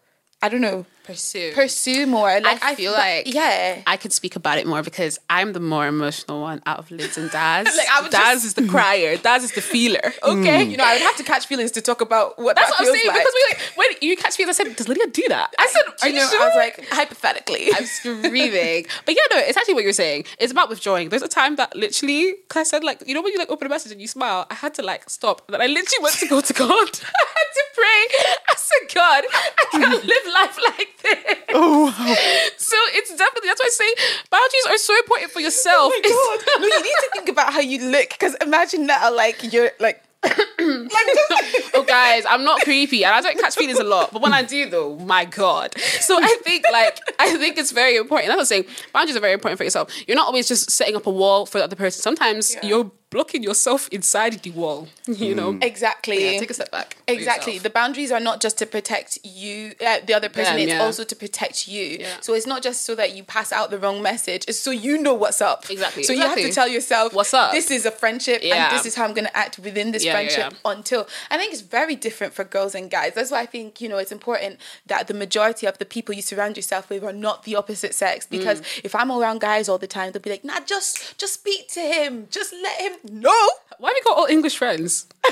I 0.46 0.48
don't 0.48 0.60
know, 0.60 0.86
Pursue. 1.04 1.52
pursue 1.54 2.06
more. 2.06 2.40
Like 2.40 2.62
I 2.62 2.74
feel 2.76 2.92
like 2.92 3.32
yeah. 3.34 3.82
I 3.86 3.96
could 3.96 4.12
speak 4.12 4.36
about 4.36 4.58
it 4.58 4.66
more 4.66 4.82
because 4.82 5.18
I'm 5.28 5.52
the 5.54 5.60
more 5.60 5.86
emotional 5.88 6.40
one 6.40 6.62
out 6.66 6.78
of 6.78 6.90
Lids 6.90 7.18
and 7.18 7.30
Daz. 7.36 7.66
Like, 7.66 7.88
I 7.90 8.00
would 8.02 8.12
Daz 8.12 8.42
just- 8.42 8.44
is 8.46 8.54
the 8.54 8.66
crier. 8.68 9.16
Daz 9.16 9.42
is 9.44 9.52
the 9.52 9.60
feeler. 9.60 10.12
Okay, 10.22 10.64
mm. 10.66 10.70
you 10.70 10.76
know, 10.76 10.84
I 10.84 10.94
would 10.94 11.02
have 11.02 11.16
to 11.16 11.22
catch 11.22 11.46
feelings 11.46 11.70
to 11.72 11.80
talk 11.80 12.00
about 12.00 12.38
what 12.38 12.56
That's 12.56 12.70
that 12.70 12.80
what 12.80 12.88
I'm 12.88 12.94
saying 12.94 13.06
like. 13.08 13.16
because 13.18 13.34
we 13.38 13.44
like 13.50 13.60
when 13.76 13.88
you 14.08 14.16
catch 14.16 14.38
me, 14.38 14.44
I 14.44 14.52
said, 14.52 14.74
"Does 14.76 14.88
Lydia 14.88 15.06
do 15.06 15.24
that?" 15.28 15.54
I 15.58 15.66
said, 15.66 15.82
"Are 16.02 16.08
you 16.08 16.14
you, 16.14 16.20
know, 16.20 16.28
sure?" 16.30 16.42
I 16.42 16.46
was 16.46 16.56
like, 16.56 16.88
hypothetically. 16.90 17.68
I'm 17.74 17.86
screaming. 17.86 18.86
But 19.06 19.14
yeah, 19.14 19.26
no, 19.32 19.38
it's 19.38 19.56
actually 19.56 19.74
what 19.74 19.84
you're 19.84 19.92
saying. 20.04 20.24
It's 20.38 20.52
about 20.52 20.68
withdrawing. 20.68 21.08
There's 21.10 21.22
a 21.22 21.28
time 21.28 21.56
that 21.56 21.74
literally, 21.76 22.34
because 22.42 22.60
I 22.60 22.64
said, 22.70 22.82
like, 22.84 23.02
you 23.06 23.14
know, 23.14 23.22
when 23.22 23.32
you 23.32 23.38
like 23.38 23.50
open 23.50 23.66
a 23.66 23.70
message 23.70 23.92
and 23.92 24.00
you 24.00 24.08
smile, 24.08 24.46
I 24.50 24.54
had 24.54 24.74
to 24.74 24.82
like 24.82 25.08
stop. 25.08 25.42
And 25.46 25.54
then 25.54 25.60
I 25.60 25.66
literally 25.66 26.02
went 26.02 26.16
to 26.16 26.26
go 26.26 26.40
to 26.40 26.52
God. 26.52 26.68
I 26.68 27.24
had 27.38 27.48
to 27.58 27.62
I 27.86 28.54
said, 28.56 28.88
God, 28.94 29.24
I 29.32 29.64
can't 29.72 29.84
mm-hmm. 29.84 30.06
live 30.06 30.34
life 30.34 30.58
like 30.64 31.02
this. 31.02 31.36
Oh 31.54 31.86
wow! 31.86 32.14
So 32.56 32.76
it's 32.92 33.14
definitely, 33.16 33.48
that's 33.48 33.60
why 33.60 33.66
I 33.66 33.70
say 33.70 33.94
boundaries 34.30 34.66
are 34.68 34.78
so 34.78 34.96
important 34.96 35.30
for 35.30 35.40
yourself. 35.40 35.92
Oh 35.94 36.00
my 36.02 36.08
God. 36.08 36.60
no, 36.60 36.66
you 36.66 36.82
need 36.82 37.00
to 37.00 37.10
think 37.14 37.28
about 37.28 37.52
how 37.52 37.60
you 37.60 37.90
look 37.90 38.10
because 38.10 38.34
imagine 38.36 38.86
now, 38.86 39.14
like 39.14 39.52
you're 39.52 39.70
like, 39.80 40.02
like 40.22 40.34
oh 40.58 41.84
guys, 41.86 42.24
I'm 42.28 42.44
not 42.44 42.62
creepy 42.62 43.04
and 43.04 43.14
I 43.14 43.20
don't 43.20 43.38
catch 43.38 43.54
feelings 43.54 43.78
a 43.78 43.84
lot, 43.84 44.12
but 44.12 44.22
when 44.22 44.32
I 44.32 44.42
do 44.42 44.68
though, 44.68 44.96
my 44.96 45.24
god. 45.24 45.78
So 45.78 46.18
I 46.20 46.36
think 46.42 46.64
like 46.72 46.98
I 47.18 47.36
think 47.36 47.58
it's 47.58 47.70
very 47.70 47.96
important. 47.96 48.28
That's 48.28 48.36
what 48.36 48.58
I'm 48.58 48.64
saying. 48.64 48.64
Boundaries 48.92 49.16
are 49.16 49.20
very 49.20 49.34
important 49.34 49.58
for 49.58 49.64
yourself. 49.64 49.92
You're 50.08 50.16
not 50.16 50.26
always 50.26 50.48
just 50.48 50.70
setting 50.70 50.96
up 50.96 51.06
a 51.06 51.10
wall 51.10 51.46
for 51.46 51.58
the 51.58 51.64
other 51.64 51.76
person. 51.76 52.02
Sometimes 52.02 52.54
Yeah. 52.54 52.66
you're 52.66 52.90
blocking 53.16 53.42
yourself 53.42 53.88
inside 53.98 54.34
the 54.46 54.50
wall. 54.50 54.88
You 55.26 55.34
know. 55.34 55.58
exactly. 55.62 56.16
Yeah, 56.22 56.40
take 56.40 56.50
a 56.50 56.54
step 56.54 56.70
back. 56.72 56.96
Exactly. 57.06 57.58
The 57.58 57.70
boundaries 57.70 58.10
are 58.16 58.20
not 58.20 58.40
just 58.44 58.58
to 58.58 58.66
protect 58.66 59.18
you, 59.24 59.72
uh, 59.80 59.98
the 60.08 60.14
other 60.18 60.28
person. 60.28 60.54
Them, 60.56 60.64
it's 60.64 60.72
yeah. 60.72 60.82
also 60.88 61.04
to 61.04 61.16
protect 61.16 61.68
you. 61.68 61.84
Yeah. 62.00 62.16
So 62.20 62.34
it's 62.34 62.46
not 62.46 62.60
just 62.68 62.78
so 62.88 62.92
that 62.96 63.14
you 63.16 63.22
pass 63.22 63.50
out 63.52 63.70
the 63.70 63.78
wrong 63.78 64.02
message. 64.02 64.44
It's 64.48 64.58
so 64.58 64.72
you 64.86 64.94
know 64.98 65.14
what's 65.14 65.40
up. 65.40 65.70
Exactly, 65.70 66.02
So 66.02 66.12
you 66.12 66.20
have 66.22 66.36
to 66.36 66.52
tell 66.52 66.68
yourself 66.68 67.14
What's 67.14 67.32
up? 67.32 67.52
This 67.52 67.70
is 67.70 67.86
a 67.86 67.90
friendship, 68.02 68.40
Yeah. 68.42 68.54
and 68.56 68.76
this 68.76 68.84
is 68.84 68.94
how 68.96 69.04
I'm 69.06 69.14
going 69.14 69.26
to 69.32 69.36
act 69.44 69.58
within 69.60 69.92
this 69.92 70.04
Yeah, 70.04 70.10
yeah, 70.10 70.16
friendship 70.16 70.52
yeah. 70.64 70.70
until. 70.72 71.06
I 71.30 71.38
think 71.38 71.52
it's 71.54 71.62
very 71.62 71.96
different 72.06 72.34
for 72.34 72.44
girls 72.44 72.74
and 72.74 72.90
guys. 72.90 73.14
That's 73.14 73.30
why 73.30 73.40
I 73.40 73.46
think 73.46 73.80
you 73.80 73.88
know 73.88 73.98
it's 73.98 74.12
important 74.12 74.58
that 74.86 75.06
the 75.06 75.14
majority 75.14 75.66
of 75.66 75.78
the 75.78 75.86
people 75.94 76.14
you 76.18 76.22
surround 76.22 76.56
yourself 76.56 76.90
with 76.90 77.02
are 77.04 77.12
not 77.28 77.44
the 77.44 77.54
opposite 77.56 77.94
sex. 77.94 78.26
Because 78.36 78.58
Mm. 78.60 78.80
if 78.88 78.92
I'm 78.94 79.10
around 79.12 79.40
guys 79.40 79.68
all 79.70 79.78
the 79.78 79.92
time, 79.98 80.08
they'll 80.12 80.22
be 80.30 80.30
like, 80.36 80.44
"Nah, 80.44 80.60
just 80.74 81.16
just 81.22 81.34
speak 81.34 81.62
to 81.76 81.80
him. 81.80 82.26
Just 82.30 82.52
let 82.66 82.76
him 82.80 82.94
know." 83.12 83.48
Why 83.78 83.90
have 83.90 83.96
you 83.98 84.04
got 84.04 84.16
all 84.16 84.24
English 84.24 84.56
friends? 84.56 85.06
nah, 85.28 85.30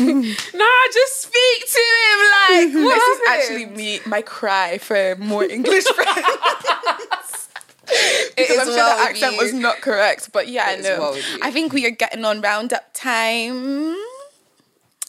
just 0.00 1.20
speak 1.20 1.60
to 1.68 1.82
him. 2.00 2.18
Like 2.32 2.74
what 2.84 2.94
this 2.94 3.08
is 3.08 3.20
actually 3.28 3.66
me, 3.66 4.00
my 4.06 4.22
cry 4.22 4.78
for 4.78 5.16
more 5.18 5.44
English 5.44 5.84
friends. 5.94 7.48
It 7.86 8.34
because 8.36 8.58
I'm 8.60 8.66
sure 8.68 8.76
well 8.76 8.96
the 8.96 9.02
accent 9.04 9.32
you. 9.34 9.38
was 9.42 9.52
not 9.52 9.82
correct. 9.82 10.32
But 10.32 10.48
yeah, 10.48 10.70
It 10.72 10.78
is 10.80 10.86
no. 10.86 10.98
well. 10.98 11.16
I 11.42 11.50
think 11.50 11.74
we 11.74 11.84
are 11.86 11.90
getting 11.90 12.24
on 12.24 12.40
roundup 12.40 12.94
time. 12.94 13.96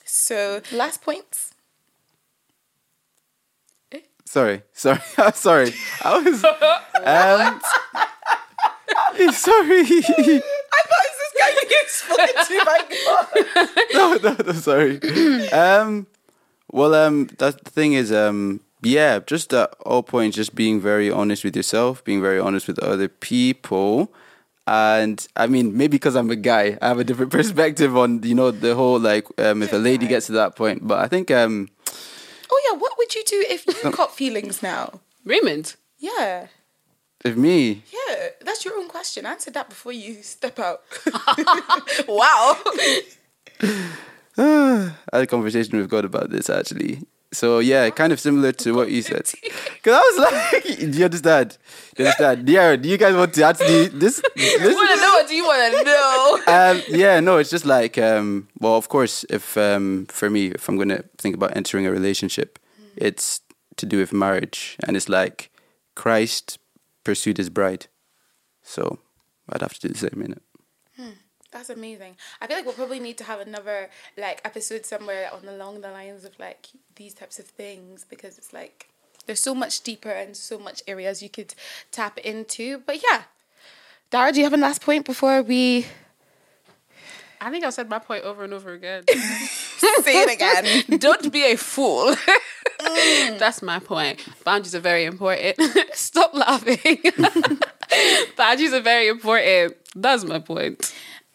So 0.04 0.62
last 0.74 1.02
points. 1.02 1.54
Sorry, 4.26 4.64
sorry, 4.74 5.00
sorry. 5.34 5.74
I 6.04 6.20
was. 6.20 6.44
Um, 6.44 7.62
sorry. 9.32 9.80
I 9.82 10.82
thought 10.90 11.08
is 11.48 11.56
this 11.70 12.04
guy 12.08 12.28
being 12.28 12.28
spoken 12.28 12.46
to 12.46 12.66
by 12.66 12.80
God. 13.06 13.80
no, 13.94 14.16
no, 14.16 14.44
no, 14.46 14.54
sorry. 14.54 15.00
Um, 15.52 16.08
well, 16.72 16.94
um, 16.96 17.28
that 17.38 17.64
the 17.64 17.70
thing 17.70 17.94
is, 17.94 18.12
um, 18.12 18.60
yeah, 18.82 19.20
just 19.20 19.54
at 19.54 19.74
all 19.86 20.04
points, 20.04 20.36
just 20.36 20.56
being 20.56 20.82
very 20.82 21.10
honest 21.10 21.44
with 21.44 21.56
yourself, 21.56 22.04
being 22.04 22.22
very 22.22 22.40
honest 22.40 22.68
with 22.68 22.80
other 22.80 23.08
people, 23.08 24.12
and 24.68 25.26
I 25.36 25.48
mean, 25.48 25.78
maybe 25.78 25.98
because 25.98 26.16
I'm 26.16 26.30
a 26.32 26.36
guy, 26.36 26.78
I 26.82 26.88
have 26.88 27.00
a 27.00 27.04
different 27.04 27.32
perspective 27.40 27.96
on 27.96 28.24
you 28.24 28.36
know 28.36 28.52
the 28.52 28.76
whole 28.76 29.00
like 29.00 29.28
um, 29.40 29.62
if 29.64 29.72
a 29.74 29.78
lady 29.78 30.08
gets 30.08 30.26
to 30.28 30.34
that 30.34 30.56
point. 30.56 30.88
But 30.88 31.00
I 31.00 31.08
think 31.08 31.32
um, 31.32 31.70
Oh 32.52 32.62
yeah, 32.72 32.78
what 32.78 32.94
would 32.98 33.14
you 33.16 33.24
do 33.26 33.46
if 33.50 33.66
you 33.68 33.92
got 33.92 34.16
feelings 34.16 34.62
now? 34.64 35.00
Raymond. 35.24 35.76
Yeah. 36.00 36.48
If 37.26 37.36
me, 37.36 37.84
Yeah, 37.92 38.28
that's 38.42 38.64
your 38.64 38.78
own 38.78 38.88
question. 38.88 39.26
Answer 39.26 39.52
that 39.52 39.68
before 39.70 39.92
you 39.92 40.22
step 40.22 40.60
out. 40.60 40.84
wow. 42.08 42.58
I 44.38 44.92
had 45.12 45.24
a 45.24 45.28
conversation 45.28 45.78
with 45.78 45.90
God 45.90 46.06
about 46.06 46.30
this 46.30 46.50
actually. 46.50 47.02
So 47.34 47.60
yeah, 47.60 47.90
kind 47.90 48.14
of 48.14 48.20
similar 48.20 48.52
to 48.54 48.72
what 48.74 48.92
you 48.92 49.02
said. 49.02 49.30
Because 49.76 50.02
I 50.02 50.04
was 50.10 50.18
like, 50.54 50.64
do 50.92 50.98
you 50.98 51.06
understand? 51.06 51.58
Do 51.96 52.04
you 52.04 52.08
understand? 52.08 52.50
Yeah, 52.50 52.76
do 52.76 52.90
you 52.90 52.98
guys 52.98 53.16
want 53.16 53.34
to 53.36 53.44
actually 53.44 53.88
this? 53.90 54.20
this 54.36 54.76
want 54.76 54.90
to 54.90 55.02
know 55.02 55.14
what 55.14 55.28
do 55.28 55.36
you 55.36 55.44
want 55.46 55.78
to 55.78 55.84
know? 55.84 56.40
um, 56.48 56.82
yeah, 56.88 57.20
no, 57.20 57.38
it's 57.38 57.52
just 57.52 57.66
like, 57.66 58.00
um, 58.00 58.48
well, 58.60 58.76
of 58.78 58.90
course, 58.90 59.26
if 59.30 59.58
um, 59.58 60.08
for 60.08 60.28
me, 60.30 60.48
if 60.48 60.68
I'm 60.68 60.78
gonna 60.78 61.04
think 61.20 61.36
about 61.36 61.56
entering 61.56 61.86
a 61.86 61.92
relationship, 61.92 62.58
it's 62.96 63.42
to 63.76 63.86
do 63.86 64.00
with 64.00 64.12
marriage, 64.12 64.76
and 64.88 64.98
it's 64.98 65.08
like 65.08 65.52
Christ 65.94 66.58
pursued 67.06 67.38
His 67.38 67.50
bride, 67.50 67.88
so 68.62 69.00
I'd 69.50 69.62
have 69.62 69.76
to 69.76 69.88
do 69.88 69.94
the 69.94 69.98
same 69.98 70.22
in 70.22 70.34
it. 70.34 70.42
Hmm, 70.98 71.18
that's 71.52 71.70
amazing. 71.70 72.18
I 72.42 72.48
feel 72.48 72.58
like 72.58 72.66
we'll 72.66 72.74
probably 72.74 73.00
need 73.00 73.18
to 73.20 73.24
have 73.24 73.40
another 73.40 73.90
like 74.18 74.42
episode 74.44 74.86
somewhere 74.86 75.30
on 75.32 75.48
along 75.48 75.80
the 75.82 75.92
lines 75.92 76.26
of 76.26 76.38
like 76.38 76.68
these 76.96 77.14
types 77.14 77.40
of 77.40 77.46
things 77.46 78.06
because 78.10 78.38
it's 78.38 78.52
like 78.52 78.90
there's 79.26 79.40
so 79.40 79.56
much 79.56 79.82
deeper 79.82 80.10
and 80.10 80.36
so 80.36 80.60
much 80.60 80.84
areas 80.88 81.24
you 81.24 81.30
could 81.30 81.56
tap 81.92 82.18
into. 82.18 82.80
But 82.80 83.02
yeah. 83.02 83.24
Dara, 84.12 84.32
do 84.34 84.40
you 84.40 84.46
have 84.46 84.54
a 84.54 84.58
last 84.58 84.82
point 84.82 85.06
before 85.06 85.42
we 85.42 85.86
I 87.42 87.52
think 87.52 87.64
I've 87.64 87.74
said 87.74 87.90
my 87.90 88.00
point 88.00 88.24
over 88.24 88.44
and 88.44 88.54
over 88.54 88.74
again. 88.74 89.04
say 90.06 90.22
it 90.22 90.32
again? 90.34 91.00
Don't 91.00 91.32
be 91.32 91.52
a 91.52 91.56
fool. 91.56 92.16
Mm. 92.80 93.40
That's 93.40 93.62
my 93.62 93.80
point. 93.80 94.24
Boundaries 94.44 94.76
are 94.76 94.80
very 94.80 95.06
important. 95.06 95.60
Stop 95.94 96.34
laughing. 96.34 96.98
Boundaries 98.38 98.74
are 98.74 98.82
very 98.82 99.08
important. 99.08 99.76
That's 99.96 100.24
my 100.24 100.40
point. 100.40 100.94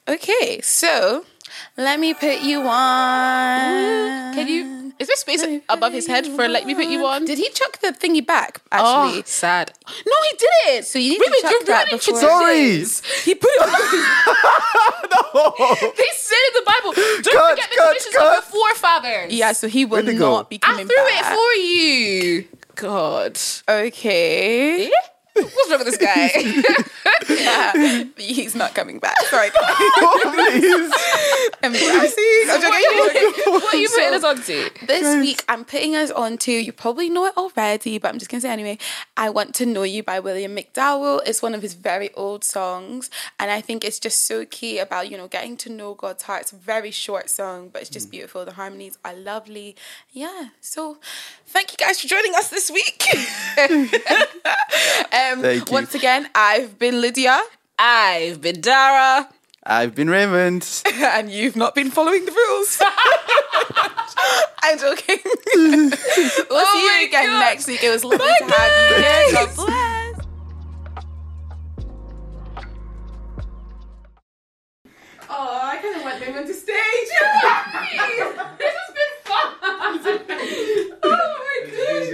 Okay, 0.09 0.61
so 0.63 1.25
let 1.77 1.99
me 2.01 2.15
put 2.15 2.41
you 2.43 2.61
on. 2.63 4.35
Can 4.35 4.49
you? 4.49 4.80
Is 5.01 5.07
there 5.09 5.17
space 5.17 5.43
above 5.69 5.93
his 5.95 6.07
head 6.07 6.27
for 6.27 6.47
"Let 6.47 6.67
Me 6.67 6.75
Put 6.75 6.85
You 6.87 7.05
On"? 7.07 7.25
Did 7.25 7.39
he 7.39 7.49
chuck 7.51 7.79
the 7.81 7.89
thingy 7.93 8.25
back? 8.25 8.61
Oh, 8.71 9.07
Actually, 9.07 9.23
sad. 9.25 9.73
No, 10.07 10.13
he 10.31 10.37
didn't. 10.37 10.85
so 10.85 10.99
you 10.99 11.11
need 11.13 11.21
Really, 11.21 11.41
to 11.41 11.43
chuck 11.43 11.53
you're 11.53 11.65
that 11.67 11.87
ruining 11.91 11.99
before. 11.99 12.21
traditions. 12.21 13.03
He 13.25 13.35
put 13.35 13.51
it 13.51 13.63
on. 13.63 13.71
They 15.97 16.11
said 16.17 16.37
in 16.49 16.55
the 16.55 16.63
Bible, 16.67 16.93
don't 16.93 17.25
Cut, 17.25 17.51
forget 17.51 17.69
the 17.71 17.77
traditions 17.77 18.15
of 18.15 18.21
cut. 18.21 18.33
your 18.35 18.43
forefathers. 18.43 19.33
Yeah, 19.33 19.53
so 19.53 19.69
he 19.69 19.85
will 19.85 19.91
Where'd 20.03 20.09
it 20.09 20.19
go? 20.19 20.31
not 20.33 20.49
be 20.51 20.57
I 20.63 20.67
coming 20.73 20.87
threw 20.87 20.97
back. 20.97 21.21
it 21.21 21.25
for 21.35 21.53
you. 21.55 22.45
God. 22.77 23.39
Okay. 23.69 24.87
Eh? 24.87 24.91
What's 25.35 25.71
wrong 25.71 25.79
with 25.85 25.87
this 25.87 25.99
guy? 25.99 26.29
He's 28.19 28.55
not 28.55 28.75
coming 28.75 28.99
back. 28.99 29.17
Sorry. 29.29 29.51
Please. 29.51 30.93
Embarrassing. 31.63 32.47
I'm 32.49 32.61
joking. 32.61 33.53
what 33.53 33.75
are 33.75 33.77
you 33.77 33.89
putting 33.95 34.15
us 34.15 34.25
on 34.25 34.43
to? 34.43 34.71
This 34.87 35.17
week, 35.21 35.45
I'm 35.49 35.65
putting 35.65 35.95
us 35.95 36.11
on 36.11 36.37
to, 36.39 36.53
you 36.53 36.73
probably 36.73 37.09
know 37.11 37.27
it 37.27 37.37
already, 37.37 37.99
but 37.99 38.09
I'm 38.09 38.19
just 38.19 38.31
going 38.31 38.41
to 38.41 38.47
say 38.47 38.53
anyway. 38.53 38.79
I 39.17 39.31
Want 39.31 39.55
to 39.57 39.67
Know 39.67 39.83
You 39.83 40.03
by 40.03 40.21
William 40.21 40.57
McDowell. 40.57 41.21
It's 41.27 41.43
one 41.43 41.55
of 41.55 41.63
his 41.63 41.75
very 41.75 42.13
old 42.15 42.43
songs. 42.45 43.09
And 43.39 43.51
I 43.51 43.61
think 43.61 43.85
it's 43.85 43.99
just 44.01 44.25
so 44.27 44.45
key 44.45 44.79
about, 44.79 45.11
you 45.11 45.17
know, 45.17 45.29
getting 45.29 45.57
to 45.59 45.71
know 45.71 45.95
God's 45.95 46.25
heart. 46.25 46.43
It's 46.43 46.53
a 46.53 46.57
very 46.57 46.91
short 46.91 47.31
song, 47.31 47.69
but 47.73 47.83
it's 47.83 47.91
just 47.91 48.11
beautiful. 48.11 48.45
The 48.45 48.53
harmonies 48.53 48.99
are 49.05 49.15
lovely. 49.15 49.77
Yeah. 50.11 50.49
So 50.61 50.99
thank 51.47 51.71
you 51.73 51.77
guys 51.77 52.01
for 52.01 52.09
joining 52.09 52.35
us 52.35 52.49
this 52.49 52.71
week. 52.71 53.05
um, 53.59 53.91
Um, 55.31 55.43
Thank 55.43 55.69
you. 55.69 55.73
Once 55.73 55.95
again, 55.95 56.29
I've 56.35 56.79
been 56.79 57.01
Lydia. 57.01 57.41
I've 57.79 58.41
been 58.41 58.61
Dara. 58.61 59.29
I've 59.63 59.95
been 59.95 60.11
Raymond. 60.11 60.83
and 60.95 61.31
you've 61.31 61.57
not 61.57 61.75
been 61.75 61.91
following 61.91 62.25
the 62.25 62.33
rules. 62.33 62.83
I'm 64.63 64.79
joking. 64.79 65.19
we'll 65.25 65.93
oh 66.51 66.73
see 66.73 67.01
you 67.03 67.07
again 67.07 67.27
God. 67.29 67.41
next 67.41 67.69
week. 67.69 67.83
It 67.85 67.91
was 67.91 68.05
lovely 68.05 68.19
Bye 68.19 68.39
to 68.41 68.45
guys. 68.47 68.59
have 68.59 68.91
you. 68.91 69.03
Yes, 69.03 69.57
God 69.57 69.67
bless. 69.67 70.27
Oh, 75.33 75.61
I 75.63 75.77
kind 75.77 75.97
of 75.97 76.03
want 76.03 76.21
Raymond 76.21 76.47
to 76.49 76.55
stage. 76.55 76.75
This 78.59 78.75
has 78.75 78.95
been 78.95 79.15
fun. 79.25 79.55
oh 81.03 81.37
my 81.39 81.71
goodness. 81.71 82.11